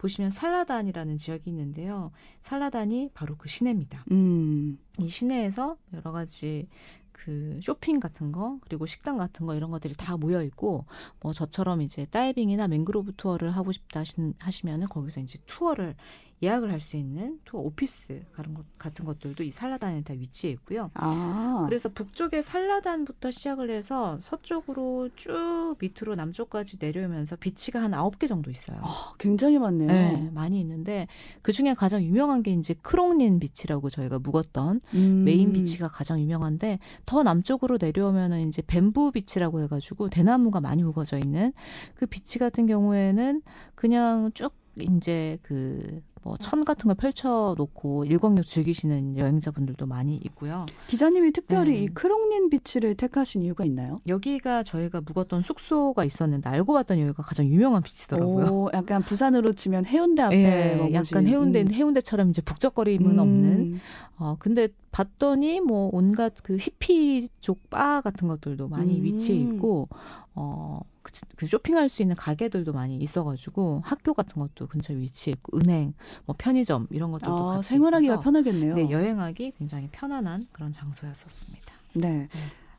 보시면 0.00 0.30
살라단이라는 0.30 1.18
지역이 1.18 1.50
있는데요. 1.50 2.10
살라단이 2.40 3.10
바로 3.12 3.36
그 3.36 3.48
시내입니다. 3.48 4.04
음. 4.10 4.78
이 4.98 5.08
시내에서 5.08 5.76
여러 5.92 6.10
가지 6.10 6.68
그 7.12 7.60
쇼핑 7.62 8.00
같은 8.00 8.32
거 8.32 8.58
그리고 8.62 8.86
식당 8.86 9.18
같은 9.18 9.44
거 9.44 9.54
이런 9.54 9.70
것들이 9.70 9.94
다 9.94 10.16
모여 10.16 10.42
있고 10.42 10.86
뭐 11.20 11.34
저처럼 11.34 11.82
이제 11.82 12.06
다이빙이나 12.06 12.66
맹그로브 12.68 13.12
투어를 13.16 13.50
하고 13.50 13.72
싶다 13.72 14.02
하시면은 14.38 14.88
거기서 14.88 15.20
이제 15.20 15.38
투어를 15.44 15.94
예약을 16.42 16.70
할 16.70 16.80
수 16.80 16.96
있는 16.96 17.38
투어 17.44 17.60
오피스 17.60 18.22
같은, 18.32 18.54
것, 18.54 18.64
것들도 19.04 19.44
이 19.44 19.50
살라단에 19.50 20.02
다 20.02 20.14
위치해 20.14 20.52
있고요. 20.54 20.90
아. 20.94 21.64
그래서 21.68 21.90
북쪽의 21.90 22.42
살라단부터 22.42 23.30
시작을 23.30 23.70
해서 23.70 24.16
서쪽으로 24.20 25.10
쭉 25.14 25.76
밑으로 25.78 26.14
남쪽까지 26.14 26.78
내려오면서 26.80 27.36
비치가 27.36 27.82
한 27.82 27.92
아홉 27.92 28.18
개 28.18 28.26
정도 28.26 28.50
있어요. 28.50 28.78
어, 28.78 29.14
굉장히 29.18 29.58
많네요. 29.58 29.88
네, 29.88 30.30
많이 30.32 30.58
있는데 30.60 31.06
그 31.42 31.52
중에 31.52 31.74
가장 31.74 32.02
유명한 32.02 32.42
게 32.42 32.52
이제 32.52 32.74
크롱닌 32.80 33.38
비치라고 33.40 33.90
저희가 33.90 34.18
묵었던 34.18 34.80
음. 34.94 35.24
메인 35.24 35.52
비치가 35.52 35.88
가장 35.88 36.18
유명한데 36.18 36.78
더 37.04 37.22
남쪽으로 37.22 37.76
내려오면은 37.78 38.48
이제 38.48 38.62
뱀부 38.66 39.12
비치라고 39.12 39.60
해가지고 39.62 40.08
대나무가 40.08 40.60
많이 40.60 40.82
우거져 40.82 41.18
있는 41.18 41.52
그 41.94 42.06
비치 42.06 42.38
같은 42.38 42.66
경우에는 42.66 43.42
그냥 43.74 44.30
쭉 44.32 44.54
이제 44.78 45.38
그 45.42 46.00
뭐 46.22 46.36
천 46.38 46.64
같은 46.64 46.88
걸 46.88 46.94
펼쳐놓고 46.96 48.04
일광욕 48.04 48.46
즐기시는 48.46 49.16
여행자분들도 49.16 49.86
많이 49.86 50.16
있고요. 50.26 50.64
기자님이 50.86 51.32
특별히 51.32 51.72
네. 51.72 51.78
이 51.82 51.86
크롱린 51.88 52.50
비치를 52.50 52.94
택하신 52.94 53.42
이유가 53.42 53.64
있나요? 53.64 54.00
여기가 54.06 54.62
저희가 54.62 55.00
묵었던 55.00 55.42
숙소가 55.42 56.04
있었는데 56.04 56.48
알고 56.48 56.72
봤더니 56.74 57.02
여기가 57.02 57.22
가장 57.22 57.46
유명한 57.46 57.82
비치더라고요. 57.82 58.46
오, 58.46 58.70
약간 58.74 59.02
부산으로 59.02 59.52
치면 59.54 59.86
해운대 59.86 60.22
앞에 60.22 60.72
예, 60.72 60.76
머무신. 60.76 60.94
약간 60.94 61.26
해운대 61.26 61.62
음. 61.62 61.72
해운대처럼 61.72 62.30
이제 62.30 62.42
북적거림은 62.42 63.18
없는 63.18 63.80
어, 64.18 64.36
근데 64.38 64.68
봤더니 64.92 65.60
뭐 65.60 65.88
온갖 65.92 66.34
그 66.42 66.56
히피 66.58 67.28
쪽 67.40 67.58
바 67.70 68.00
같은 68.00 68.26
것들도 68.26 68.66
많이 68.68 68.98
음. 68.98 69.04
위치해 69.04 69.38
있고, 69.38 69.88
어, 70.34 70.80
그, 71.02 71.12
그 71.36 71.46
쇼핑할 71.46 71.88
수 71.88 72.02
있는 72.02 72.16
가게들도 72.16 72.72
많이 72.72 72.96
있어가지고 72.96 73.82
학교 73.84 74.12
같은 74.12 74.40
것도 74.42 74.66
근처에 74.66 74.96
위치해 74.96 75.32
있고, 75.36 75.56
은행, 75.58 75.94
뭐 76.26 76.34
편의점 76.38 76.86
이런 76.90 77.10
것들도 77.12 77.32
아, 77.34 77.54
같이 77.56 77.68
생활하기가 77.70 78.14
있어서 78.14 78.22
편하겠네요. 78.22 78.74
네, 78.74 78.90
여행하기 78.90 79.52
굉장히 79.58 79.88
편안한 79.92 80.46
그런 80.52 80.72
장소였었습니다. 80.72 81.72
네. 81.94 82.28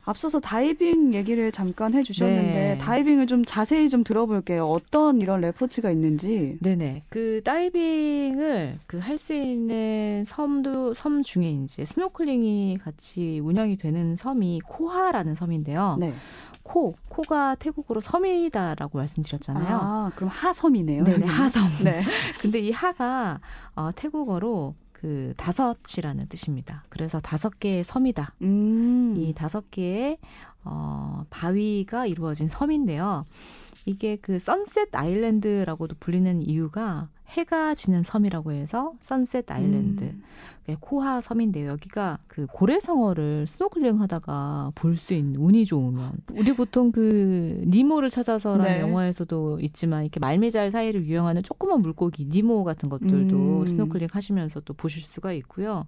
앞서서 0.04 0.40
다이빙 0.40 1.14
얘기를 1.14 1.52
잠깐 1.52 1.94
해주셨는데 1.94 2.52
네. 2.52 2.78
다이빙을 2.78 3.28
좀 3.28 3.44
자세히 3.44 3.88
좀 3.88 4.02
들어볼게요. 4.02 4.66
어떤 4.66 5.20
이런 5.20 5.40
레포츠가 5.42 5.92
있는지. 5.92 6.58
네네. 6.60 7.04
그 7.08 7.40
다이빙을 7.44 8.80
그 8.88 8.98
할 8.98 9.16
수 9.16 9.32
있는 9.32 10.24
섬도 10.26 10.94
섬 10.94 11.22
중에 11.22 11.50
이제 11.52 11.84
스노클링이 11.84 12.78
같이 12.82 13.38
운영이 13.44 13.76
되는 13.78 14.16
섬이 14.16 14.60
코하라는 14.66 15.36
섬인데요. 15.36 15.98
네. 16.00 16.12
코, 16.72 16.96
코가 17.10 17.56
태국어로 17.56 18.00
섬이다라고 18.00 18.96
말씀드렸잖아요. 18.96 19.78
아, 19.78 20.10
그럼 20.16 20.30
하섬이네요. 20.30 21.04
네네. 21.04 21.26
하섬. 21.26 21.68
네. 21.84 22.02
근데 22.40 22.60
이 22.60 22.70
하가 22.70 23.40
어, 23.76 23.90
태국어로 23.94 24.74
그 24.90 25.34
다섯이라는 25.36 26.28
뜻입니다. 26.28 26.84
그래서 26.88 27.20
다섯 27.20 27.60
개의 27.60 27.84
섬이다. 27.84 28.36
음. 28.40 29.16
이 29.18 29.34
다섯 29.34 29.70
개의 29.70 30.16
어, 30.64 31.26
바위가 31.28 32.06
이루어진 32.06 32.48
섬인데요. 32.48 33.24
이게 33.84 34.16
그 34.16 34.38
Sunset 34.38 34.94
Island라고도 34.94 35.96
불리는 36.00 36.40
이유가 36.40 37.10
해가 37.28 37.74
지는 37.74 38.02
섬이라고 38.02 38.52
해서 38.52 38.94
Sunset 39.00 39.50
Island. 39.50 40.04
음. 40.04 40.22
네, 40.66 40.76
코하 40.78 41.20
섬인데요. 41.20 41.70
여기가 41.70 42.18
그 42.28 42.46
고래상어를 42.46 43.46
스노클링 43.48 44.00
하다가 44.00 44.70
볼 44.76 44.92
수 44.96 45.14
있는 45.14 45.40
운이 45.40 45.64
좋으면 45.64 46.12
우리 46.34 46.54
보통 46.54 46.92
그 46.92 47.62
니모를 47.66 48.10
찾아서라는 48.10 48.64
네. 48.72 48.80
영화에서도 48.80 49.58
있지만 49.60 50.02
이렇게 50.04 50.20
말미잘 50.20 50.70
사이를 50.70 51.06
유영하는 51.06 51.42
조그만 51.42 51.80
물고기 51.80 52.26
니모 52.26 52.62
같은 52.62 52.88
것들도 52.88 53.60
음. 53.60 53.66
스노클링 53.66 54.08
하시면서 54.12 54.60
또 54.60 54.74
보실 54.74 55.02
수가 55.02 55.32
있고요. 55.32 55.86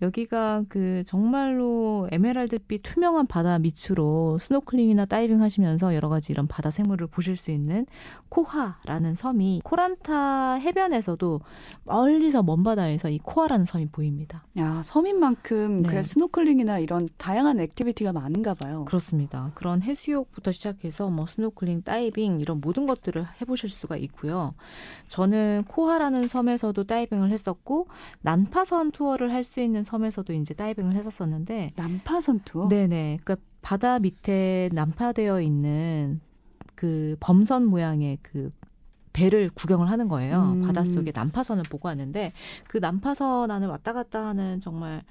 여기가 0.00 0.64
그 0.68 1.04
정말로 1.06 2.08
에메랄드빛 2.10 2.82
투명한 2.82 3.26
바다 3.26 3.58
밑으로 3.58 4.38
스노클링이나 4.40 5.04
다이빙 5.04 5.42
하시면서 5.42 5.94
여러 5.94 6.08
가지 6.08 6.32
이런 6.32 6.46
바다 6.48 6.70
생물을 6.70 7.06
보실 7.08 7.36
수 7.36 7.50
있는 7.50 7.86
코하라는 8.30 9.14
섬이 9.14 9.60
코란타 9.62 10.54
해변에서도 10.54 11.40
멀리서 11.84 12.42
먼 12.42 12.62
바다에서 12.62 13.10
이 13.10 13.18
코하라는 13.18 13.64
섬이 13.66 13.86
보입니다. 13.86 14.44
야, 14.56 14.82
섬인 14.82 15.20
만큼 15.20 15.82
네. 15.82 15.88
그래 15.88 16.02
스노클링이나 16.02 16.80
이런 16.80 17.08
다양한 17.16 17.60
activity가 17.60 18.12
많은가 18.12 18.54
봐요. 18.54 18.84
그렇습니다. 18.86 19.52
그런 19.54 19.82
해수욕부터 19.82 20.50
시작해서 20.52 21.10
뭐 21.10 21.26
스노클링, 21.26 21.82
다이빙 21.82 22.40
이런 22.40 22.60
모든 22.60 22.86
것들을 22.86 23.24
해보실 23.40 23.68
수가 23.68 23.96
있고요. 23.98 24.54
저는 25.06 25.64
코하라는 25.68 26.26
섬에서도 26.26 26.82
다이빙을 26.84 27.30
했었고 27.30 27.86
난파선 28.22 28.90
투어를 28.92 29.32
할 29.32 29.44
수 29.44 29.60
있는 29.60 29.82
섬에서도 29.82 30.32
이제 30.34 30.52
다이빙을 30.52 30.94
했었었는데, 30.94 31.72
난파선 31.76 32.40
투어? 32.44 32.68
네네. 32.68 33.18
그러니까 33.22 33.36
바다 33.62 33.98
밑에 33.98 34.68
난파되어 34.72 35.40
있는 35.40 36.20
그 36.74 37.16
범선 37.20 37.64
모양의 37.66 38.18
그 38.22 38.50
배를 39.18 39.50
구경을 39.52 39.90
하는 39.90 40.06
거예요. 40.06 40.52
음. 40.54 40.62
바닷속에 40.62 41.10
난파선을 41.12 41.64
보고 41.64 41.88
왔는데 41.88 42.32
그 42.68 42.78
난파선 42.78 43.50
안을 43.50 43.66
왔다 43.66 43.92
갔다 43.92 44.26
하는 44.26 44.60
정말 44.60 45.02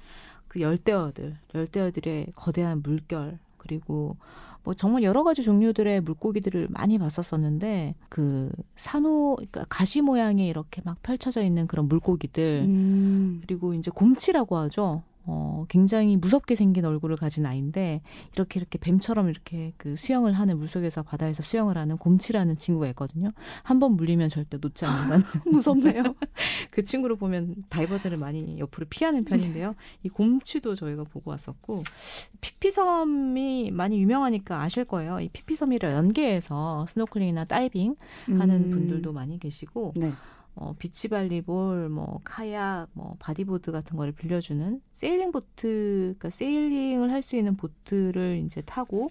그 0.48 0.62
열대어들, 0.62 1.36
열대어들의 1.54 2.28
거대한 2.34 2.80
물결 2.82 3.38
그리고 3.58 4.16
뭐 4.64 4.72
정말 4.72 5.02
여러 5.02 5.24
가지 5.24 5.42
종류들의 5.42 6.00
물고기들을 6.00 6.68
많이 6.70 6.98
봤었었는데 6.98 7.96
그 8.08 8.50
산호 8.76 9.36
그러니까 9.36 9.66
가시 9.68 10.00
모양의 10.00 10.48
이렇게 10.48 10.80
막 10.84 10.96
펼쳐져 11.02 11.42
있는 11.42 11.66
그런 11.66 11.86
물고기들 11.86 12.64
음. 12.66 13.42
그리고 13.42 13.74
이제 13.74 13.90
곰치라고 13.90 14.56
하죠. 14.56 15.02
어, 15.30 15.66
굉장히 15.68 16.16
무섭게 16.16 16.54
생긴 16.54 16.86
얼굴을 16.86 17.16
가진 17.16 17.44
아이인데 17.44 18.00
이렇게 18.34 18.58
이렇게 18.58 18.78
뱀처럼 18.78 19.28
이렇게 19.28 19.74
그 19.76 19.94
수영을 19.94 20.32
하는 20.32 20.56
물속에서 20.58 21.02
바다에서 21.02 21.42
수영을 21.42 21.76
하는 21.76 21.98
곰치라는 21.98 22.56
친구가 22.56 22.88
있거든요. 22.88 23.30
한 23.62 23.78
번 23.78 23.92
물리면 23.92 24.28
절대 24.30 24.56
놓지 24.56 24.86
않는다는 24.86 25.24
무섭네요. 25.52 26.02
그 26.72 26.82
친구를 26.82 27.16
보면 27.16 27.54
다이버들을 27.68 28.16
많이 28.16 28.58
옆으로 28.58 28.86
피하는 28.88 29.24
편인데요. 29.24 29.74
이 30.02 30.08
곰치도 30.08 30.74
저희가 30.74 31.04
보고 31.04 31.30
왔었고 31.30 31.84
피피섬이 32.40 33.70
많이 33.72 34.00
유명하니까 34.00 34.62
아실 34.62 34.84
거예요. 34.84 35.20
이 35.20 35.28
피피섬이랑 35.28 35.92
연계해서 35.92 36.86
스노클링이나 36.88 37.44
다이빙 37.44 37.96
하는 38.26 38.64
음. 38.64 38.70
분들도 38.70 39.12
많이 39.12 39.38
계시고 39.38 39.92
네. 39.96 40.12
어, 40.60 40.74
비치발리볼, 40.78 41.88
뭐 41.88 42.20
카약, 42.24 42.88
뭐 42.92 43.14
bodyboard 43.20 43.70
같은 43.70 43.96
거를 43.96 44.12
빌려주는 44.12 44.80
sailing 44.92 45.30
boat, 45.30 46.16
그러니까 46.18 46.30
sailing을 46.30 47.12
할 47.12 47.22
수 47.22 47.36
있는 47.36 47.56
보트를 47.56 48.42
이제 48.44 48.60
타고 48.62 49.08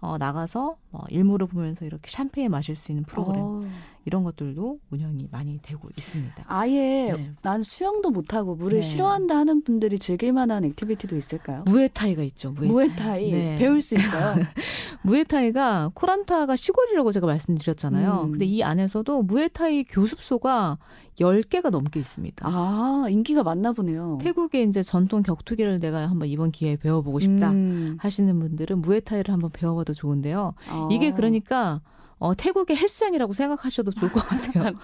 어, 0.00 0.18
나가서 0.18 0.76
어, 0.92 1.04
일몰을 1.10 1.46
보면서 1.46 1.84
이렇게 1.84 2.10
샴페인 2.10 2.50
마실 2.50 2.74
수 2.74 2.90
있는 2.90 3.04
프로그램 3.04 3.40
어. 3.42 3.62
이런 4.06 4.24
것들도 4.24 4.80
운영이 4.90 5.28
많이 5.30 5.58
되고 5.62 5.88
있습니다. 5.96 6.44
아예 6.46 7.12
네. 7.12 7.32
난 7.42 7.62
수영도 7.62 8.10
못하고 8.10 8.54
물을 8.54 8.80
네. 8.80 8.82
싫어한다 8.82 9.36
하는 9.36 9.62
분들이 9.62 9.98
즐길 9.98 10.32
만한 10.32 10.64
activity도 10.64 11.16
있을까요? 11.16 11.64
무에타이가 11.66 12.22
있죠. 12.24 12.52
무에타이. 12.52 12.72
무에타이 12.72 13.30
네. 13.30 13.58
배울 13.58 13.82
수 13.82 13.94
있어요. 13.96 14.36
무에타이가 15.02 15.90
코란타가 15.94 16.56
시골이라고 16.56 17.12
제가 17.12 17.26
말씀드렸잖아요. 17.26 18.22
음. 18.24 18.30
근데 18.32 18.46
이 18.46 18.62
안에서도 18.62 19.22
무에타이 19.22 19.84
교습소가 19.84 20.78
10개가 21.18 21.70
넘게 21.70 22.00
있습니다. 22.00 22.48
아 22.48 23.06
인기가 23.10 23.42
많나 23.42 23.72
보네요. 23.72 24.18
태국의 24.22 24.66
이제 24.66 24.82
전통 24.82 25.22
격투기를 25.22 25.78
내가 25.78 26.08
한번 26.08 26.28
이번 26.28 26.50
기회에 26.50 26.76
배워보고 26.76 27.20
싶다 27.20 27.50
음. 27.50 27.96
하시는 28.00 28.38
분들은 28.38 28.80
무에타이를 28.80 29.32
한번 29.32 29.50
배워봐도 29.50 29.92
좋은데요. 29.92 30.54
아. 30.68 30.88
이게 30.90 31.12
그러니까 31.12 31.82
어, 32.20 32.34
태국의 32.34 32.76
헬스장이라고 32.76 33.32
생각하셔도 33.32 33.90
좋을 33.92 34.12
것 34.12 34.20
같아요. 34.28 34.74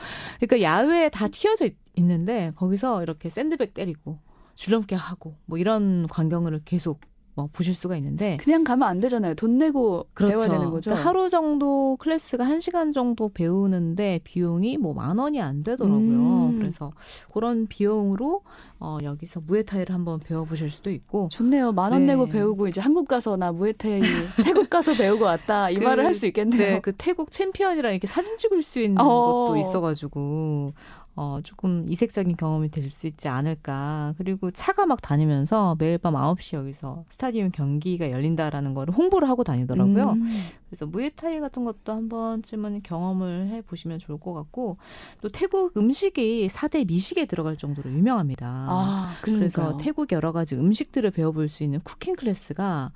그러니까 0.41 0.61
야외에 0.63 1.09
다 1.11 1.29
튀어져 1.29 1.67
있- 1.67 1.77
있는데 1.95 2.53
거기서 2.57 3.03
이렇게 3.03 3.29
샌드백 3.29 3.75
때리고 3.75 4.19
줄넘기 4.55 4.95
하고 4.95 5.37
뭐 5.45 5.59
이런 5.59 6.07
광경을 6.09 6.63
계속 6.65 7.01
뭐 7.37 7.51
보실 7.53 7.75
수가 7.75 7.97
있는데 7.99 8.39
그냥 8.41 8.65
가면 8.65 8.89
안 8.89 8.99
되잖아요. 8.99 9.35
돈 9.35 9.59
내고 9.59 10.07
배워야 10.15 10.49
되는 10.49 10.71
거죠. 10.71 10.91
그러니까 10.91 11.07
하루 11.09 11.29
정도 11.29 11.97
클래스가 12.01 12.45
한 12.47 12.61
시간 12.61 12.93
정도 12.93 13.29
배우는데 13.29 14.21
비용이 14.25 14.79
뭐 14.79 14.95
만 14.95 15.19
원이 15.19 15.43
안 15.43 15.63
되더라고요. 15.63 15.99
음. 16.01 16.59
그래서 16.59 16.91
그런 17.35 17.67
비용으로 17.67 18.41
어, 18.81 18.97
여기서 19.03 19.41
무에타이를 19.47 19.95
한번 19.95 20.19
배워보실 20.21 20.71
수도 20.71 20.91
있고 20.91 21.29
좋네요. 21.31 21.73
만원 21.73 22.07
네. 22.07 22.15
내고 22.15 22.27
배우고 22.27 22.69
이제 22.69 22.81
한국 22.81 23.07
가서 23.07 23.37
나 23.37 23.53
무에타이 23.53 24.01
태국 24.43 24.71
가서 24.71 24.95
배우고 24.95 25.25
왔다 25.25 25.69
이 25.69 25.77
그- 25.77 25.85
말을 25.85 26.05
할 26.07 26.15
수 26.15 26.27
있겠네요. 26.27 26.59
네, 26.59 26.81
그 26.81 26.93
태국 26.97 27.31
챔피언이랑 27.31 27.93
이렇게 27.93 28.07
사진 28.07 28.39
찍을 28.39 28.63
수 28.63 28.81
있는 28.81 28.99
어. 28.99 29.05
것도 29.45 29.59
있어가지고 29.59 30.73
어, 31.17 31.41
조금 31.43 31.85
이색적인 31.89 32.37
경험이 32.37 32.71
될 32.71 32.91
수 32.91 33.07
있지 33.07 33.29
않을까. 33.29 34.15
그리고 34.19 34.51
차가 34.51 34.87
막 34.87 35.01
다니면서 35.03 35.77
매일 35.79 35.99
밤 35.99 36.15
9시 36.15 36.57
여기서 36.57 37.05
스타디움 37.09 37.51
경기가 37.51 38.11
열린다라는 38.11 38.75
거를 38.75 38.95
홍보를 38.95 39.29
하고 39.29 39.43
다니더라고요. 39.43 40.13
음. 40.13 40.29
그래서 40.69 40.87
무에타이 40.87 41.41
같은 41.41 41.65
것도 41.65 41.93
한 41.93 42.09
번쯤은 42.09 42.83
경험을 42.83 43.49
해 43.49 43.63
보시면 43.63 43.99
좋을 43.99 44.19
것 44.19 44.33
같고 44.35 44.79
또 45.21 45.29
태국 45.29 45.77
음식이 45.77 46.49
4대 46.49 46.87
미식에 46.87 47.27
들어갈 47.27 47.57
정도로 47.57 47.91
유명합니다. 47.91 48.47
아, 48.47 49.13
그래서 49.23 49.39
그래서 49.39 49.77
태국 49.79 50.13
여러 50.13 50.33
가지 50.33 50.57
음식들을 50.57 51.11
배워볼 51.11 51.49
수 51.49 51.63
있는 51.63 51.81
cooking 51.81 52.17
class가 52.17 52.93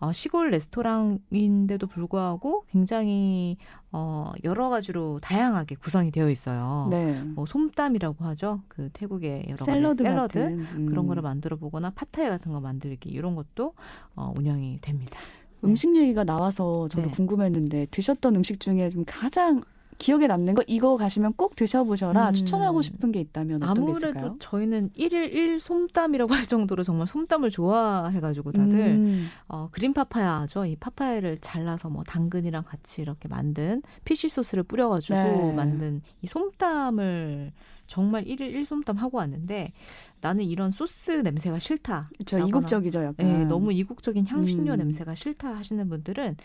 어, 0.00 0.12
시골 0.12 0.50
레스토랑인데도 0.50 1.86
불구하고 1.86 2.64
굉장히 2.72 3.56
어, 3.92 4.32
여러 4.42 4.68
가지로 4.68 5.20
다양하게 5.20 5.76
구성이 5.76 6.10
되어 6.10 6.28
있어요. 6.28 6.88
네. 6.90 7.22
뭐 7.22 7.46
솜땀이라고 7.46 8.24
하죠. 8.24 8.62
그 8.66 8.88
태국의 8.92 9.44
여러 9.48 9.64
샐러드, 9.64 10.02
가지 10.02 10.02
샐러드 10.02 10.38
같은 10.40 10.60
음. 10.74 10.86
그런 10.86 11.06
거를 11.06 11.22
만들어 11.22 11.56
보거나 11.56 11.90
파타이 11.90 12.28
같은 12.28 12.52
거 12.52 12.58
만들기 12.58 13.10
이런 13.10 13.36
것도 13.36 13.74
어, 14.16 14.32
운영이 14.36 14.78
됩니다. 14.80 15.20
음식 15.64 15.94
얘기가 15.96 16.24
나와서 16.24 16.88
저도 16.88 17.08
네. 17.08 17.10
궁금했는데 17.10 17.86
드셨던 17.90 18.36
음식 18.36 18.60
중에 18.60 18.90
좀 18.90 19.04
가장 19.06 19.62
기억에 19.98 20.26
남는 20.26 20.54
거 20.54 20.64
이거 20.66 20.96
가시면 20.96 21.34
꼭 21.34 21.54
드셔보셔라 21.54 22.30
음. 22.30 22.34
추천하고 22.34 22.82
싶은 22.82 23.12
게 23.12 23.20
있다면 23.20 23.62
어떤 23.62 23.74
게 23.74 23.80
아무래도 23.80 23.98
있을까요? 23.98 24.36
저희는 24.40 24.90
일일 24.94 25.32
일 25.32 25.60
솜땀이라고 25.60 26.34
할 26.34 26.44
정도로 26.46 26.82
정말 26.82 27.06
솜땀을 27.06 27.50
좋아해가지고 27.50 28.50
다들 28.50 28.78
음. 28.78 29.28
어, 29.46 29.68
그린 29.70 29.92
파파야죠. 29.92 30.66
이 30.66 30.74
파파야를 30.76 31.38
잘라서 31.40 31.88
뭐 31.88 32.02
당근이랑 32.02 32.64
같이 32.64 33.00
이렇게 33.00 33.28
만든 33.28 33.82
피쉬 34.04 34.28
소스를 34.28 34.64
뿌려가지고 34.64 35.14
네. 35.14 35.52
만든 35.52 36.02
이 36.20 36.26
솜땀을 36.26 37.52
정말 37.92 38.26
일일 38.26 38.54
일 38.56 38.64
솜땀 38.64 38.96
하고 38.96 39.18
왔는데 39.18 39.74
나는 40.22 40.44
이런 40.44 40.70
소스 40.70 41.10
냄새가 41.10 41.58
싫다. 41.58 42.08
저 42.24 42.38
이국적이죠 42.38 43.02
약간. 43.04 43.14
네, 43.18 43.44
너무 43.44 43.70
이국적인 43.70 44.26
향신료 44.26 44.72
음. 44.72 44.78
냄새가 44.78 45.14
싫다 45.14 45.54
하시는 45.56 45.86
분들은 45.90 46.36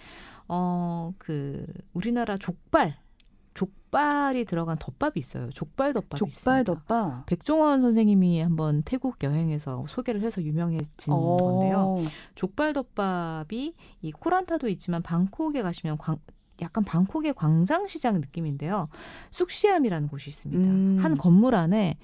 어 0.49 1.13
그 1.17 1.65
우리나라 1.93 2.37
족발 2.37 2.97
족발이 3.53 4.43
들어간 4.45 4.77
덮밥이 4.77 5.13
있어요. 5.15 5.49
족발 5.51 5.93
덮밥이 5.93 6.19
족발 6.19 6.61
있습니다. 6.61 6.63
덮밥. 6.63 7.25
백종원 7.25 7.81
선생님이 7.81 8.41
한번 8.41 8.83
태국 8.83 9.23
여행에서 9.23 9.85
소개를 9.87 10.21
해서 10.21 10.43
유명해진 10.43 11.13
어. 11.13 11.37
건데요. 11.37 12.03
족발 12.35 12.73
덮밥이 12.73 13.73
이 14.01 14.11
코란타도 14.11 14.67
있지만 14.67 15.01
방콕에 15.01 15.61
가시면 15.61 15.97
광, 15.97 16.17
약간 16.61 16.83
방콕의 16.83 17.33
광장시장 17.33 18.19
느낌인데요. 18.19 18.89
쑥시암이라는 19.31 20.07
곳이 20.07 20.29
있습니다. 20.29 20.63
음. 20.63 20.97
한 21.01 21.17
건물 21.17 21.55
안에 21.55 21.97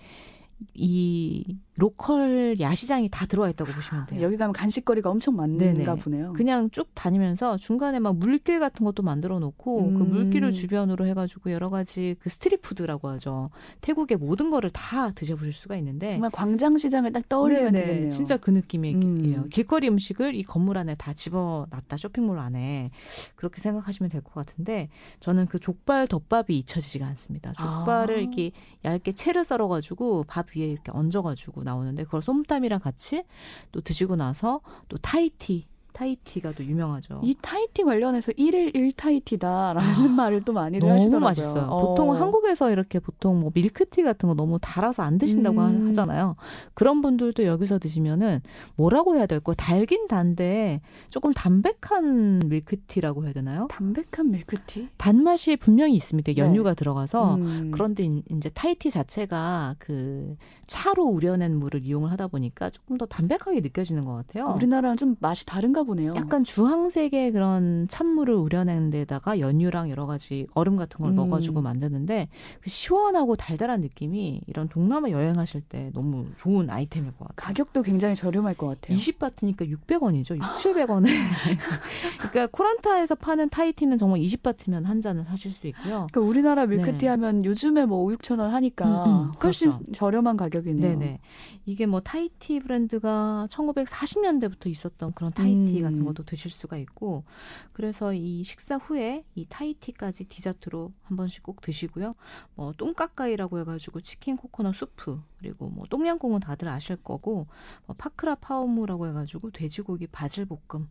이 0.73 1.57
local 1.75 2.59
야시장이 2.59 3.09
다 3.09 3.25
들어와 3.25 3.49
있다고 3.49 3.71
보시면 3.71 4.05
돼요. 4.05 4.21
여기 4.21 4.37
가면 4.37 4.53
간식거리가 4.53 5.09
엄청 5.09 5.35
많은가 5.35 5.65
네네. 5.73 6.01
보네요. 6.01 6.33
그냥 6.33 6.69
쭉 6.69 6.89
다니면서 6.93 7.57
중간에 7.57 7.97
막 7.99 8.15
물길 8.15 8.59
같은 8.59 8.85
것도 8.85 9.01
만들어 9.01 9.39
놓고 9.39 9.93
그 9.93 10.01
음. 10.03 10.09
물길을 10.09 10.51
주변으로 10.51 11.07
해가지고 11.07 11.51
여러 11.51 11.69
가지 11.71 12.15
그 12.19 12.29
street 12.29 12.61
food라고 12.61 13.07
하죠. 13.09 13.49
태국의 13.81 14.17
모든 14.17 14.51
거를 14.51 14.69
다 14.69 15.11
드셔보실 15.11 15.51
수가 15.51 15.75
있는데 15.77 16.11
정말 16.11 16.29
광장시장을 16.31 17.11
딱 17.11 17.27
떠올리면 17.27 17.71
네네, 17.71 17.85
되겠네요. 17.85 18.09
진짜 18.11 18.37
그 18.37 18.51
느낌이에요. 18.51 18.97
음. 18.97 19.49
길거리 19.51 19.87
음식을 19.87 20.35
이 20.35 20.43
건물 20.43 20.77
안에 20.77 20.93
다 20.95 21.13
집어놨다 21.13 21.97
쇼핑몰 21.97 22.37
안에 22.39 22.91
그렇게 23.35 23.59
생각하시면 23.61 24.09
될 24.09 24.21
것 24.23 24.33
같은데 24.35 24.89
저는 25.19 25.47
그 25.47 25.59
족발 25.59 26.07
덮밥이 26.07 26.57
잊혀지지가 26.59 27.05
않습니다. 27.07 27.51
족발을 27.53 28.15
아. 28.17 28.19
이렇게 28.19 28.51
얇게 28.85 29.13
채를 29.13 29.43
썰어가지고 29.43 30.25
밥 30.27 30.52
위에 30.55 30.65
이렇게 30.65 30.91
얹어가지고 30.91 31.63
나오는데 31.63 32.03
그걸 32.05 32.21
솜땀이랑 32.21 32.79
같이 32.79 33.23
또 33.71 33.81
드시고 33.81 34.15
나서 34.15 34.61
또 34.89 34.97
Thai 34.97 35.65
tea 35.93 36.08
Thai 36.08 36.28
tea가 36.28 36.53
또 36.53 36.63
유명하죠. 36.65 37.21
이 37.23 37.35
Thai 37.41 37.65
tea 37.65 37.83
관련해서 37.83 38.31
일일일 38.35 38.91
Thai 38.93 39.17
tea다라는 39.17 39.81
아, 39.81 40.07
말을 40.07 40.41
또 40.43 40.51
많이들 40.53 40.79
너무 40.87 40.93
하시더라고요. 40.93 41.19
맛있어요. 41.29 41.63
어. 41.69 41.87
보통 41.89 42.13
한국에서 42.15 42.71
이렇게 42.71 42.99
보통 42.99 43.39
뭐 43.39 43.51
밀크티 43.53 44.03
같은 44.03 44.27
거 44.27 44.35
너무 44.35 44.57
달아서 44.59 45.03
안 45.03 45.17
드신다고 45.17 45.61
하- 45.61 45.69
음. 45.69 45.89
하잖아요. 45.89 46.35
그런 46.73 47.01
분들도 47.01 47.45
여기서 47.45 47.79
드시면은 47.79 48.41
뭐라고 48.75 49.15
해야 49.15 49.25
될까? 49.25 49.53
달긴 49.55 50.07
단데 50.07 50.81
조금 51.09 51.31
담백한 51.33 52.39
밀크티라고 52.47 53.25
해야 53.25 53.33
되나요? 53.33 53.67
담백한 53.69 54.31
밀크티? 54.31 54.89
단맛이 54.97 55.55
분명히 55.57 55.93
있습니다. 55.95 56.31
네. 56.33 56.37
연유가 56.37 56.73
들어가서 56.73 57.35
음. 57.35 57.71
그런데 57.73 58.03
인- 58.03 58.23
이제 58.31 58.49
타이티 58.49 58.89
자체가 58.89 59.75
그 59.79 60.35
차로 60.67 61.03
우려낸 61.05 61.57
물을 61.57 61.83
이용을 61.85 62.11
하다 62.11 62.27
보니까 62.27 62.69
조금 62.69 62.97
더 62.97 63.05
담백하게 63.05 63.59
느껴지는 63.61 64.05
것 64.05 64.13
같아요. 64.15 64.53
우리나라랑 64.55 64.97
좀 64.97 65.15
맛이 65.19 65.45
다른가 65.45 65.82
보네요. 65.83 66.13
약간 66.15 66.43
주황색의 66.43 67.31
그런 67.31 67.87
찬물을 67.87 68.33
우려낸 68.33 68.89
데다가 68.89 69.39
연유랑 69.39 69.89
여러 69.89 70.05
가지 70.05 70.47
얼음 70.53 70.75
같은 70.75 70.99
걸 70.99 71.11
음. 71.11 71.15
넣어가지고 71.15 71.61
만드는데 71.61 72.29
그 72.61 72.69
시원하고 72.69 73.35
달달한 73.35 73.81
느낌이 73.81 74.41
이런 74.47 74.69
동남아 74.69 75.09
여행하실 75.09 75.61
때 75.61 75.91
너무 75.93 76.25
좋은 76.37 76.69
아이템일 76.69 77.11
것 77.11 77.27
같아요. 77.27 77.35
가격도 77.35 77.81
굉장히 77.81 78.15
저렴할 78.15 78.55
것 78.55 78.67
같아요. 78.67 78.97
20바트니까 78.97 79.69
600원이죠. 79.69 80.35
6, 80.35 80.41
700원에. 80.41 81.07
그러니까 82.19 82.47
코란타에서 82.47 83.15
파는 83.15 83.49
Thai 83.49 83.67
tea는 83.67 83.97
정말 83.97 84.19
20바트면 84.21 84.85
한 84.85 85.01
잔을 85.01 85.25
사실 85.25 85.51
수 85.51 85.67
있고요. 85.67 86.07
그러니까 86.11 86.21
우리나라 86.21 86.65
밀크티 86.65 86.99
네. 86.99 87.07
하면 87.07 87.45
요즘에 87.45 87.85
뭐 87.85 87.99
5, 88.03 88.11
6천 88.11 88.39
원 88.39 88.51
하니까 88.53 89.05
음, 89.05 89.11
음, 89.11 89.31
훨씬 89.43 89.71
그렇죠. 89.71 89.91
저렴한 89.93 90.37
가격이네요. 90.37 90.99
네네. 90.99 91.19
이게 91.65 91.85
뭐 91.85 92.01
Thai 92.01 92.34
tea 92.34 92.59
브랜드가 92.59 93.47
1940년대부터 93.49 94.67
있었던 94.67 95.13
그런 95.13 95.31
Thai 95.31 95.72
tea 95.73 95.75
Thai 95.75 95.77
tea 95.77 95.79
음. 95.79 95.83
같은 95.83 96.05
것도 96.05 96.23
드실 96.23 96.51
수가 96.51 96.77
있고 96.77 97.23
그래서 97.71 98.13
이 98.13 98.43
식사 98.43 98.75
후에 98.75 99.23
이 99.35 99.45
Thai 99.49 99.75
tea까지 99.75 100.25
디저트로 100.25 100.91
한 101.03 101.17
번씩 101.17 101.43
꼭 101.43 101.61
드시고요. 101.61 102.15
뭐 102.55 102.73
똠카까이라고 102.73 103.59
해가지고 103.59 104.01
치킨 104.01 104.37
코코넛 104.37 104.73
수프 104.73 105.21
그리고 105.39 105.69
뭐 105.69 105.85
똠얌꿍은 105.89 106.39
다들 106.39 106.67
아실 106.67 106.95
거고 106.97 107.47
뭐 107.85 107.95
팟 107.97 108.08
크라파오 108.08 108.35
무라고 108.35 109.07
해가지고 109.07 109.51
돼지고기 109.51 110.07
바질 110.07 110.45
볶음 110.45 110.87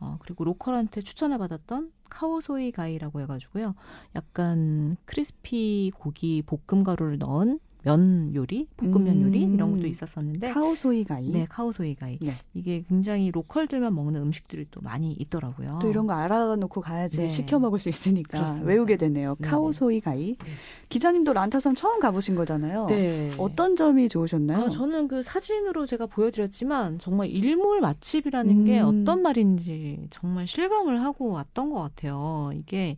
어, 0.00 0.18
그리고 0.20 0.44
local한테 0.44 1.02
추천을 1.02 1.38
받았던 1.38 1.92
카오소이 2.10 2.72
가이라고 2.72 3.20
해가지고요. 3.20 3.74
약간 4.16 4.96
crispy 5.04 5.92
고기 5.94 6.42
볶음 6.42 6.82
가루를 6.82 7.18
넣은 7.18 7.60
면 7.84 8.32
요리, 8.34 8.68
볶음면 8.76 9.16
음. 9.16 9.22
요리 9.22 9.42
이런 9.42 9.72
것도 9.72 9.86
있었었는데 9.86 10.52
카오소이 10.52 11.04
가이. 11.04 11.32
네, 11.32 11.46
카오소이 11.48 11.96
가이. 11.96 12.18
네. 12.20 12.32
이게 12.54 12.84
굉장히 12.88 13.30
local들만 13.30 13.92
먹는 13.94 14.22
음식들이 14.22 14.66
또 14.70 14.80
많이 14.80 15.12
있더라고요. 15.12 15.80
또 15.82 15.88
이런 15.88 16.06
거 16.06 16.12
알아놓고 16.12 16.80
가야지 16.80 17.18
네. 17.18 17.28
시켜 17.28 17.58
먹을 17.58 17.78
수 17.78 17.88
있으니까 17.88 18.38
그렇습니다. 18.38 18.68
외우게 18.68 18.96
되네요. 18.96 19.34
네네. 19.40 19.50
카오소이 19.50 20.00
가이. 20.00 20.36
네. 20.36 20.50
기자님도 20.88 21.32
란타섬 21.32 21.74
처음 21.74 21.98
가보신 21.98 22.36
거잖아요. 22.36 22.86
네. 22.86 23.30
어떤 23.38 23.74
점이 23.74 24.08
좋으셨나요? 24.08 24.64
아, 24.64 24.68
저는 24.68 25.08
그 25.08 25.22
사진으로 25.22 25.84
제가 25.84 26.06
보여드렸지만 26.06 26.98
정말 26.98 27.28
일몰 27.28 27.80
맛집이라는 27.80 28.64
게 28.64 28.80
음. 28.80 29.02
어떤 29.02 29.22
말인지 29.22 30.06
정말 30.10 30.46
실감을 30.46 31.02
하고 31.02 31.30
왔던 31.30 31.70
것 31.70 31.80
같아요. 31.80 32.52
이게 32.54 32.96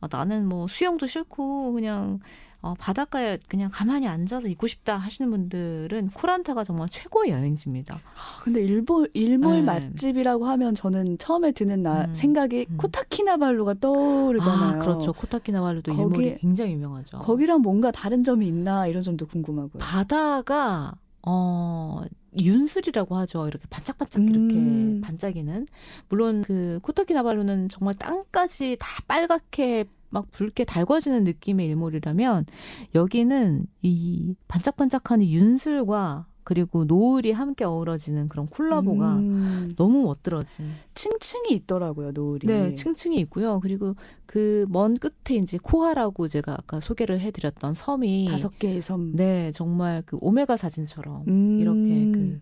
아, 0.00 0.08
나는 0.10 0.46
뭐 0.46 0.66
수영도 0.66 1.06
싫고 1.06 1.72
그냥 1.72 2.20
어, 2.62 2.74
바닷가에 2.78 3.38
그냥 3.48 3.70
가만히 3.72 4.08
앉아서 4.08 4.48
있고 4.48 4.66
싶다 4.66 4.96
하시는 4.96 5.30
분들은 5.30 6.10
코란타가 6.14 6.64
정말 6.64 6.88
최고의 6.88 7.30
여행지입니다. 7.30 7.94
아, 7.96 8.42
근데 8.42 8.60
일몰 8.62 9.10
일몰 9.14 9.56
네. 9.56 9.62
맛집이라고 9.62 10.46
하면 10.46 10.74
저는 10.74 11.18
처음에 11.18 11.52
드는 11.52 11.82
나 11.82 12.06
음, 12.06 12.14
생각이 12.14 12.66
음. 12.70 12.76
코타키나발루가 12.76 13.74
떠오르잖아요. 13.74 14.80
아, 14.80 14.84
그렇죠. 14.84 15.12
코타키나발루도 15.12 15.94
거기- 15.94 16.02
일몰이 16.16 16.38
굉장히 16.38 16.72
유명하죠. 16.72 17.18
거기랑 17.18 17.60
뭔가 17.60 17.90
다른 17.90 18.22
점이 18.22 18.46
있나 18.46 18.86
이런 18.88 19.02
점도 19.02 19.26
궁금하고요. 19.26 19.78
바다가 19.80 20.94
어 21.22 22.02
윤슬이라고 22.38 23.16
하죠. 23.16 23.46
이렇게 23.48 23.64
반짝반짝 23.70 24.22
이렇게 24.22 24.54
음. 24.56 25.00
반짝이는. 25.02 25.66
물론 26.08 26.42
그 26.42 26.78
코타키나발루는 26.82 27.68
정말 27.68 27.94
땅까지 27.94 28.76
다 28.78 28.86
빨갛게 29.08 29.84
막 30.16 30.30
붉게 30.32 30.64
달궈지는 30.64 31.24
느낌의 31.24 31.66
일몰이라면 31.68 32.46
여기는 32.94 33.66
이 33.82 34.34
반짝반짝하는 34.48 35.26
윤슬과 35.26 36.26
그리고 36.42 36.84
노을이 36.84 37.32
함께 37.32 37.64
어우러지는 37.64 38.28
그런 38.28 38.46
콜라보가 38.46 39.16
음, 39.16 39.70
너무 39.76 40.04
멋들어진. 40.04 40.66
층층이 40.94 41.50
있더라고요 41.50 42.12
노을이. 42.12 42.46
네, 42.46 42.72
층층이 42.72 43.18
있고요. 43.22 43.58
그리고 43.60 43.94
그 44.26 44.64
먼 44.70 44.96
끝에 44.96 45.36
이제 45.38 45.58
코하라고 45.60 46.28
제가 46.28 46.52
아까 46.52 46.78
소개를 46.80 47.18
해드렸던 47.20 47.74
섬이 47.74 48.28
다섯 48.30 48.56
개의 48.60 48.80
섬. 48.80 49.12
네, 49.16 49.50
정말 49.52 50.02
그 50.06 50.18
오메가 50.20 50.56
사진처럼 50.56 51.24
음. 51.26 51.58
이렇게 51.60 52.12
그 52.12 52.40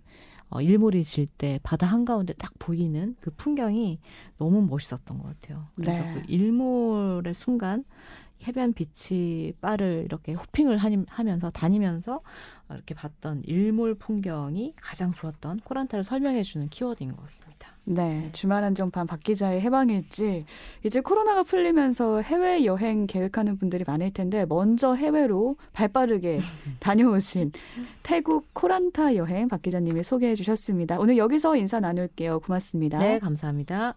어, 0.50 0.61
일몰이 0.61 1.02
질 1.04 1.26
때 1.26 1.59
바다 1.62 1.87
한가운데 1.87 2.33
딱 2.35 2.52
보이는 2.59 3.16
그 3.20 3.30
풍경이 3.37 3.98
너무 4.38 4.62
멋있었던 4.62 5.18
것 5.18 5.40
같아요. 5.40 5.66
그래서 5.74 6.02
네. 6.04 6.14
그 6.14 6.22
일몰의 6.33 7.35
순간 7.35 7.85
해변 8.47 8.73
beach 8.73 9.55
bar를 9.61 10.03
이렇게 10.05 10.33
hopping을 10.35 10.77
하면서 10.77 11.51
다니면서 11.51 12.20
어, 12.68 12.75
이렇게 12.75 12.94
봤던 12.94 13.42
일몰 13.44 13.94
풍경이 13.94 14.75
가장 14.77 15.12
좋았던 15.12 15.61
코란타를 15.64 16.05
설명해 16.05 16.42
주는 16.42 16.68
키워드인 16.68 17.12
것 17.12 17.23
같습니다. 17.23 17.75
네, 17.85 18.31
주말 18.33 18.64
한정판 18.64 19.07
박 19.07 19.20
기자의 19.20 19.61
해방일지 19.61 20.47
이제 20.85 21.01
코로나가 21.01 21.42
풀리면서 21.42 22.23
해외 22.23 22.64
여행 22.64 23.07
계획하는 23.07 23.59
분들이 23.59 23.85
많을 23.87 24.11
텐데 24.11 24.47
먼저 24.47 24.94
해외로 24.94 25.57
발빠르게 25.73 26.40
다녀오신 26.81 27.53
태국 28.03 28.53
코란타 28.55 29.16
여행 29.16 29.49
박 29.49 29.61
기자님이 29.61 30.03
소개해 30.03 30.35
주셨습니다. 30.35 30.99
오늘 30.99 31.18
여기서 31.18 31.57
인사 31.57 31.81
나눌게요. 31.81 32.40
고맙습니다. 32.40 32.99
네, 32.99 33.18
감사합니다. 33.18 33.94